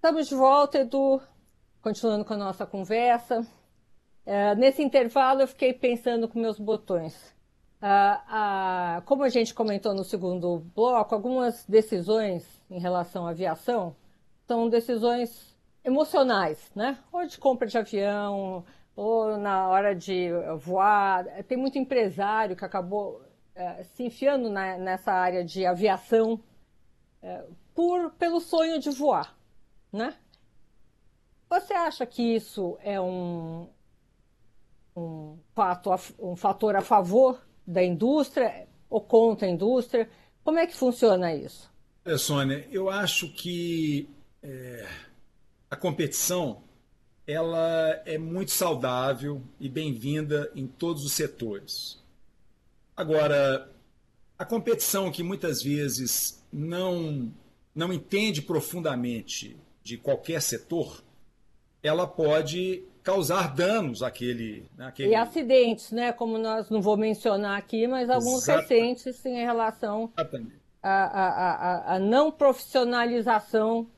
Estamos 0.01 0.29
de 0.29 0.35
volta, 0.35 0.79
Edu, 0.79 1.21
continuando 1.83 2.25
com 2.25 2.33
a 2.33 2.37
nossa 2.39 2.65
conversa. 2.65 3.47
É, 4.25 4.55
nesse 4.55 4.83
intervalo, 4.83 5.43
eu 5.43 5.47
fiquei 5.47 5.75
pensando 5.75 6.27
com 6.27 6.39
meus 6.39 6.59
botões. 6.59 7.37
Ah, 7.83 8.25
ah, 8.27 9.03
como 9.05 9.25
a 9.25 9.29
gente 9.29 9.53
comentou 9.53 9.93
no 9.93 10.03
segundo 10.03 10.61
bloco, 10.75 11.15
algumas 11.15 11.67
decisões 11.67 12.49
em 12.71 12.81
relação 12.81 13.27
à 13.27 13.31
aviação 13.33 13.95
são 14.49 14.71
decisões 14.71 15.55
emocionais, 15.85 16.73
né? 16.75 16.99
Ou 17.13 17.27
de 17.27 17.37
compra 17.37 17.69
de 17.69 17.77
avião, 17.77 18.65
ou 18.97 19.37
na 19.37 19.69
hora 19.69 19.95
de 19.95 20.31
voar. 20.61 21.27
Tem 21.47 21.59
muito 21.59 21.77
empresário 21.77 22.57
que 22.57 22.65
acabou 22.65 23.21
é, 23.55 23.83
se 23.83 24.03
enfiando 24.03 24.49
na, 24.49 24.79
nessa 24.79 25.13
área 25.13 25.45
de 25.45 25.67
aviação 25.67 26.41
é, 27.23 27.45
por, 27.75 28.13
pelo 28.13 28.41
sonho 28.41 28.81
de 28.81 28.89
voar, 28.89 29.37
né? 29.93 30.17
Você 31.49 31.73
acha 31.73 32.07
que 32.07 32.23
isso 32.23 32.79
é 32.81 33.01
um, 33.01 33.69
um, 34.97 35.37
fato, 35.55 35.91
um 36.19 36.37
fator 36.37 36.77
a 36.77 36.81
favor 36.81 37.41
da 37.67 37.83
indústria 37.83 38.69
ou 38.89 39.01
contra 39.01 39.47
a 39.47 39.51
indústria? 39.51 40.09
Como 40.45 40.59
é 40.59 40.67
que 40.67 40.77
funciona 40.77 41.35
isso? 41.35 41.71
É, 42.05 42.17
Sônia, 42.17 42.67
eu 42.71 42.89
acho 42.89 43.33
que 43.33 44.09
é, 44.43 44.89
a 45.69 45.77
competição 45.77 46.63
ela 47.27 48.03
é 48.07 48.19
muito 48.19 48.51
saudável 48.51 49.43
e 49.59 49.69
bem-vinda 49.69 50.51
em 50.55 50.67
todos 50.67 51.05
os 51.05 51.13
setores. 51.13 52.03
Agora, 52.97 53.71
a 54.39 54.45
competição 54.45 55.13
que 55.13 55.23
muitas 55.23 55.63
vezes 55.63 56.45
não, 56.53 57.33
não 57.75 57.93
entende 57.93 58.43
profundamente 58.43 59.57
de 59.83 59.97
qualquer 59.97 60.41
setor, 60.43 61.03
ela 61.83 62.07
pode 62.07 62.85
causar 63.03 63.55
danos 63.55 64.03
àquele, 64.03 64.69
àquele... 64.79 65.11
E 65.11 65.15
acidentes, 65.15 65.91
né? 65.91 66.13
Como 66.13 66.39
nós 66.39 66.69
não 66.71 66.83
vou 66.83 66.97
mencionar 66.97 67.59
aqui, 67.59 67.87
mas 67.87 68.11
alguns 68.11 68.43
Exatamente. 68.43 69.05
recentes 69.05 69.25
em 69.25 69.37
relação 69.37 70.13
à, 70.83 70.91
à, 70.93 71.95
à, 71.95 71.99
não 71.99 72.31
profissionalização 72.31 73.89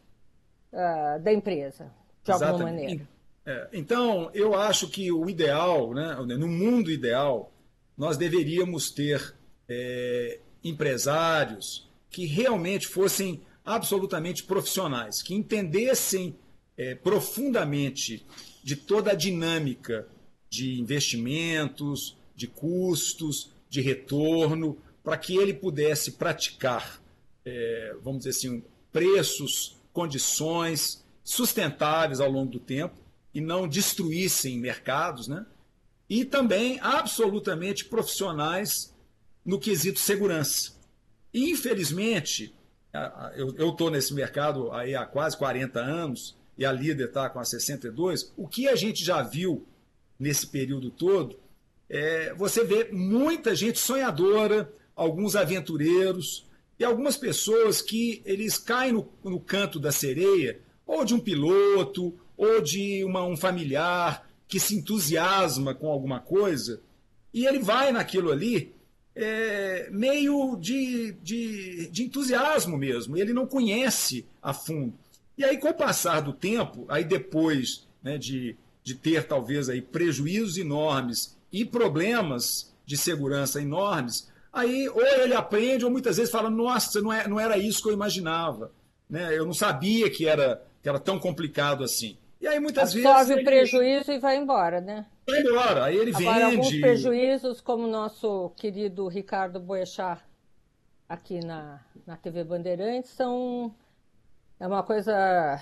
uh, 0.73 1.21
da 1.21 1.33
empresa, 1.33 1.93
de 2.25 2.31
Exatamente. 2.31 2.53
alguma 2.53 2.71
maneira. 2.71 3.09
É, 3.45 3.69
então, 3.73 4.31
eu 4.33 4.55
acho 4.55 4.89
que 4.89 5.11
o 5.11 5.29
ideal, 5.29 5.93
né, 5.93 6.15
no 6.15 6.47
mundo 6.47 6.91
ideal, 6.91 7.53
nós 7.99 8.17
deveríamos 8.17 8.91
ter 8.91 9.35
é, 9.69 10.39
empresários 10.63 11.91
que 12.09 12.25
realmente 12.25 12.87
fossem 12.87 13.43
absolutamente 13.65 14.43
profissionais, 14.43 15.23
que 15.23 15.35
entendessem 15.35 16.37
é, 16.77 16.95
profundamente 16.95 18.27
de 18.63 18.77
toda 18.77 19.13
a 19.13 19.15
dinâmica 19.15 20.09
de 20.49 20.81
investimentos, 20.81 22.17
de 22.35 22.47
custos, 22.47 23.51
de 23.69 23.81
retorno, 23.81 24.77
para 25.03 25.17
que 25.17 25.37
ele 25.37 25.55
pudesse 25.55 26.13
praticar, 26.13 27.01
é, 27.45 27.97
vamos 28.03 28.21
dizer 28.21 28.31
assim, 28.31 28.63
preços, 28.93 29.77
condições 29.93 31.05
sustentáveis 31.25 32.21
ao 32.21 32.31
longo 32.31 32.53
do 32.53 32.59
tempo 32.59 32.95
e 33.35 33.41
não 33.41 33.67
destruíssem 33.67 34.59
mercados, 34.59 35.29
né? 35.29 35.47
e 36.09 36.25
também 36.25 36.79
absolutamente 36.81 37.87
profissionais 37.87 38.95
no 39.45 39.59
quesito 39.59 39.99
segurança. 39.99 40.73
Infelizmente, 41.33 42.55
eu 43.35 43.71
estou 43.71 43.91
nesse 43.91 44.13
mercado 44.13 44.71
aí 44.73 44.95
há 44.95 45.07
quase 45.07 45.37
40 45.37 45.81
anos 45.81 46.37
e 46.59 46.65
a 46.65 46.73
líder 46.73 47.09
está 47.09 47.31
com 47.31 47.39
a 47.39 47.45
62. 47.45 48.33
O 48.37 48.47
que 48.47 48.69
a 48.69 48.77
gente 48.77 49.05
já 49.05 49.23
viu 49.23 49.67
nesse 50.19 50.47
período 50.47 50.91
todo 50.91 51.39
é 51.89 52.35
você 52.35 52.65
vê 52.65 52.89
muita 52.93 53.55
gente 53.55 53.79
sonhadora, 53.79 54.73
alguns 54.95 55.35
aventureiros 55.35 56.47
e 56.79 56.85
algumas 56.85 57.17
pessoas 57.17 57.81
que 57.81 58.23
eles 58.25 58.59
caem 58.59 58.93
no, 58.93 59.09
no 59.25 59.41
canto 59.41 59.79
da 59.79 59.93
sereia, 59.93 60.61
ou 60.87 61.05
de 61.05 61.15
um 61.15 61.21
piloto, 61.21 62.15
ou 62.37 62.61
de 62.61 63.05
uma, 63.05 63.25
um 63.25 63.37
familiar 63.37 64.29
que 64.49 64.59
se 64.59 64.75
entusiasma 64.75 65.75
com 65.75 65.89
alguma 65.89 66.21
coisa, 66.21 66.83
e 67.33 67.47
ele 67.47 67.59
vai 67.59 67.93
naquilo 67.93 68.31
ali 68.31 68.75
é, 69.15 69.89
meio 69.91 70.57
de, 70.57 71.13
de, 71.23 71.89
de 71.89 72.03
entusiasmo 72.05 72.77
mesmo. 72.77 73.17
Ele 73.17 73.33
não 73.33 73.47
conhece 73.47 74.27
a 74.43 74.53
fundo. 74.53 74.95
E 75.37 75.45
aí, 75.45 75.59
com 75.59 75.69
o 75.69 75.75
passar 75.75 76.21
do 76.21 76.33
tempo, 76.33 76.85
aí 76.89 77.05
depois 77.05 77.87
né, 78.03 78.19
de, 78.19 78.57
de 78.83 78.95
ter 78.95 79.25
talvez 79.25 79.69
aí 79.69 79.81
prejuízos 79.81 80.57
enormes 80.57 81.37
e 81.53 81.65
problemas 81.65 82.73
de 82.85 82.97
segurança 82.97 83.61
enormes, 83.61 84.31
aí 84.53 84.89
ou 84.89 85.03
ele 85.03 85.35
aprende 85.35 85.85
ou 85.85 85.91
muitas 85.91 86.17
vezes 86.17 86.33
fala, 86.33 86.51
nossa, 86.51 87.01
não, 87.01 87.13
é, 87.13 87.27
não 87.27 87.41
era 87.41 87.57
isso 87.57 87.83
que 87.83 87.89
eu 87.89 87.95
imaginava. 87.95 88.71
Né? 89.09 89.37
Eu 89.37 89.47
não 89.47 89.55
sabia 89.55 90.11
que 90.11 90.27
era, 90.27 90.63
que 90.83 90.89
era 90.89 90.99
tão 90.99 91.19
complicado 91.19 91.85
assim. 91.85 92.17
E 92.41 92.47
aí 92.47 92.59
muitas 92.59 92.95
Absorve 92.95 93.03
vezes. 93.03 93.21
Absorve 93.21 93.41
o 93.41 93.45
prejuízo 93.45 94.13
e 94.13 94.19
vai 94.19 94.37
embora, 94.37 94.81
né? 94.81 95.07
Vai 95.27 95.41
embora. 95.41 95.85
Aí 95.85 95.97
ele 95.97 96.15
Agora, 96.15 96.51
vende. 96.51 96.57
alguns 96.57 96.81
prejuízos, 96.81 97.61
como 97.61 97.85
o 97.85 97.91
nosso 97.91 98.51
querido 98.57 99.07
Ricardo 99.09 99.61
Boechat 99.61 100.23
aqui 101.09 101.41
na, 101.41 101.81
na 102.07 102.17
TV 102.17 102.43
Bandeirantes, 102.45 103.11
são 103.11 103.75
é 104.63 104.67
uma 104.67 104.85
coisa, 104.85 105.61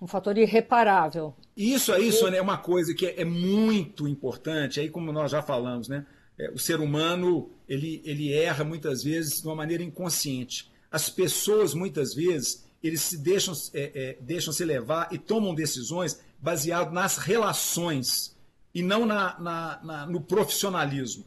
um 0.00 0.06
fator 0.06 0.36
irreparável. 0.38 1.34
Isso 1.54 1.92
aí, 1.92 2.10
Sônia, 2.10 2.38
é 2.38 2.42
uma 2.42 2.56
coisa 2.56 2.94
que 2.94 3.06
é, 3.06 3.20
é 3.20 3.24
muito 3.24 4.08
importante, 4.08 4.80
aí 4.80 4.88
como 4.88 5.12
nós 5.12 5.30
já 5.30 5.42
falamos, 5.42 5.86
né? 5.86 6.06
É, 6.38 6.50
o 6.50 6.58
ser 6.58 6.80
humano, 6.80 7.50
ele, 7.68 8.00
ele 8.06 8.32
erra 8.32 8.64
muitas 8.64 9.02
vezes 9.02 9.42
de 9.42 9.46
uma 9.46 9.54
maneira 9.54 9.82
inconsciente. 9.82 10.70
As 10.90 11.10
pessoas, 11.10 11.74
muitas 11.74 12.14
vezes, 12.14 12.66
eles 12.82 13.02
se 13.02 13.18
deixam, 13.18 13.52
é, 13.74 13.92
é, 13.94 14.18
deixam 14.20 14.52
se 14.52 14.64
levar 14.64 15.12
e 15.12 15.18
tomam 15.18 15.54
decisões 15.54 16.18
baseado 16.40 16.90
nas 16.90 17.18
relações 17.18 18.37
e 18.74 18.82
não 18.82 19.06
na, 19.06 19.38
na, 19.38 19.80
na, 19.82 20.06
no 20.06 20.20
profissionalismo. 20.20 21.24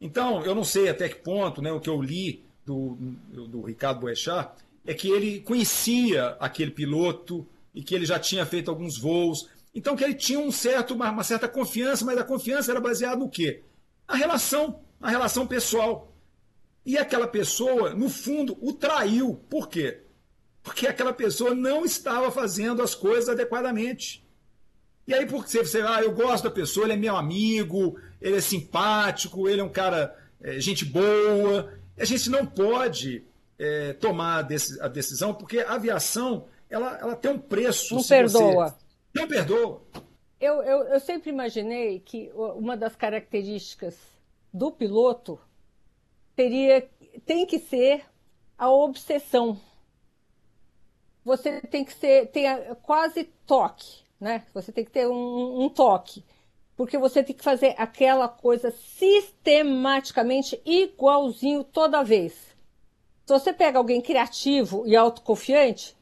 Então, 0.00 0.44
eu 0.44 0.54
não 0.54 0.64
sei 0.64 0.88
até 0.88 1.08
que 1.08 1.16
ponto, 1.16 1.60
né, 1.60 1.72
o 1.72 1.80
que 1.80 1.90
eu 1.90 2.00
li 2.00 2.44
do, 2.64 2.96
do 3.48 3.62
Ricardo 3.62 4.00
Boechat, 4.00 4.52
é 4.86 4.94
que 4.94 5.08
ele 5.08 5.40
conhecia 5.40 6.36
aquele 6.40 6.70
piloto 6.70 7.46
e 7.74 7.82
que 7.82 7.94
ele 7.94 8.06
já 8.06 8.18
tinha 8.18 8.46
feito 8.46 8.70
alguns 8.70 8.98
voos. 8.98 9.48
Então, 9.74 9.96
que 9.96 10.04
ele 10.04 10.14
tinha 10.14 10.38
um 10.38 10.50
certo, 10.50 10.94
uma, 10.94 11.10
uma 11.10 11.24
certa 11.24 11.48
confiança, 11.48 12.04
mas 12.04 12.18
a 12.18 12.24
confiança 12.24 12.70
era 12.70 12.80
baseada 12.80 13.16
no 13.16 13.28
quê? 13.28 13.62
A 14.06 14.16
relação, 14.16 14.80
a 15.00 15.10
relação 15.10 15.46
pessoal. 15.46 16.14
E 16.86 16.96
aquela 16.96 17.26
pessoa, 17.26 17.94
no 17.94 18.08
fundo, 18.08 18.56
o 18.62 18.72
traiu. 18.72 19.34
Por 19.50 19.68
quê? 19.68 20.02
Porque 20.62 20.86
aquela 20.86 21.12
pessoa 21.12 21.54
não 21.54 21.84
estava 21.84 22.30
fazendo 22.30 22.82
as 22.82 22.94
coisas 22.94 23.28
adequadamente. 23.28 24.26
E 25.08 25.14
aí, 25.14 25.24
porque 25.24 25.48
você, 25.48 25.64
você 25.64 25.80
ah, 25.80 26.02
eu 26.02 26.12
gosto 26.12 26.44
da 26.44 26.50
pessoa, 26.50 26.84
ele 26.84 26.92
é 26.92 26.96
meu 26.96 27.16
amigo, 27.16 27.98
ele 28.20 28.36
é 28.36 28.40
simpático, 28.42 29.48
ele 29.48 29.62
é 29.62 29.64
um 29.64 29.70
cara, 29.70 30.14
é, 30.38 30.60
gente 30.60 30.84
boa. 30.84 31.72
A 31.98 32.04
gente 32.04 32.28
não 32.28 32.44
pode 32.44 33.24
é, 33.58 33.94
tomar 33.94 34.40
a 34.80 34.88
decisão, 34.88 35.32
porque 35.32 35.60
a 35.60 35.76
aviação 35.76 36.44
ela, 36.68 36.98
ela 36.98 37.16
tem 37.16 37.30
um 37.30 37.38
preço. 37.38 37.94
Não 37.94 38.02
perdoa. 38.04 38.68
Você... 38.68 38.76
Não 39.14 39.26
perdoa. 39.26 39.82
Eu, 40.38 40.62
eu, 40.62 40.84
eu 40.88 41.00
sempre 41.00 41.30
imaginei 41.30 42.00
que 42.00 42.30
uma 42.34 42.76
das 42.76 42.94
características 42.94 43.96
do 44.52 44.70
piloto 44.70 45.40
teria, 46.36 46.86
tem 47.24 47.46
que 47.46 47.58
ser 47.58 48.04
a 48.58 48.70
obsessão. 48.70 49.58
Você 51.24 51.62
tem 51.62 51.82
que 51.82 51.94
ser, 51.94 52.26
tem 52.26 52.44
quase 52.82 53.24
toque 53.46 54.06
né? 54.20 54.44
Você 54.52 54.72
tem 54.72 54.84
que 54.84 54.90
ter 54.90 55.06
um, 55.06 55.64
um 55.64 55.68
toque, 55.68 56.24
porque 56.76 56.98
você 56.98 57.22
tem 57.22 57.34
que 57.34 57.44
fazer 57.44 57.74
aquela 57.78 58.28
coisa 58.28 58.70
sistematicamente 58.70 60.60
igualzinho 60.64 61.64
toda 61.64 62.04
vez. 62.04 62.32
Se 63.26 63.32
você 63.32 63.52
pega 63.52 63.78
alguém 63.78 64.00
criativo 64.00 64.84
e 64.86 64.96
autoconfiante, 64.96 65.96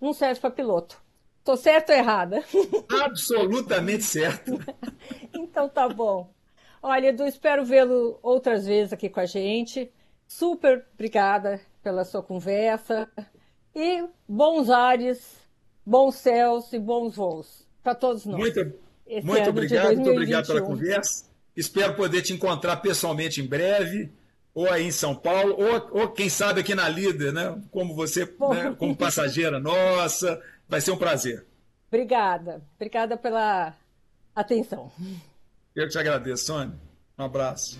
não 0.00 0.12
serve 0.12 0.40
para 0.40 0.50
piloto. 0.50 1.00
Tô 1.44 1.56
certo 1.56 1.90
ou 1.90 1.96
errada? 1.96 2.44
Absolutamente 3.04 4.04
certo. 4.04 4.52
então 5.32 5.68
tá 5.68 5.88
bom. 5.88 6.30
Olha, 6.82 7.08
Edu, 7.08 7.26
espero 7.26 7.64
vê-lo 7.64 8.18
outras 8.22 8.66
vezes 8.66 8.92
aqui 8.92 9.08
com 9.08 9.20
a 9.20 9.26
gente. 9.26 9.92
Super 10.26 10.86
obrigada 10.94 11.60
pela 11.82 12.04
sua 12.04 12.22
conversa 12.22 13.10
e 13.74 14.06
bons 14.28 14.70
ares 14.70 15.47
bons 15.88 16.16
céus 16.16 16.72
e 16.72 16.78
bons 16.78 17.16
voos 17.16 17.66
para 17.82 17.94
todos 17.94 18.26
nós. 18.26 18.38
Muito, 18.38 18.74
muito 19.24 19.48
obrigado, 19.48 19.94
muito 19.94 20.10
obrigado 20.10 20.46
pela 20.46 20.60
conversa. 20.60 21.24
Espero 21.56 21.94
poder 21.94 22.22
te 22.22 22.32
encontrar 22.32 22.76
pessoalmente 22.76 23.40
em 23.40 23.46
breve, 23.46 24.12
ou 24.54 24.70
aí 24.70 24.84
em 24.84 24.92
São 24.92 25.14
Paulo, 25.14 25.56
ou, 25.58 26.00
ou 26.02 26.08
quem 26.10 26.28
sabe 26.28 26.60
aqui 26.60 26.74
na 26.74 26.88
Líder, 26.88 27.32
né? 27.32 27.58
Como 27.70 27.94
você, 27.94 28.24
né? 28.24 28.76
como 28.78 28.94
passageira 28.94 29.58
nossa. 29.58 30.40
Vai 30.68 30.80
ser 30.80 30.90
um 30.90 30.98
prazer. 30.98 31.46
Obrigada. 31.88 32.62
Obrigada 32.76 33.16
pela 33.16 33.74
atenção. 34.36 34.92
Eu 35.74 35.86
que 35.86 35.92
te 35.92 35.98
agradeço, 35.98 36.44
Sônia. 36.44 36.76
Um 37.18 37.24
abraço. 37.24 37.78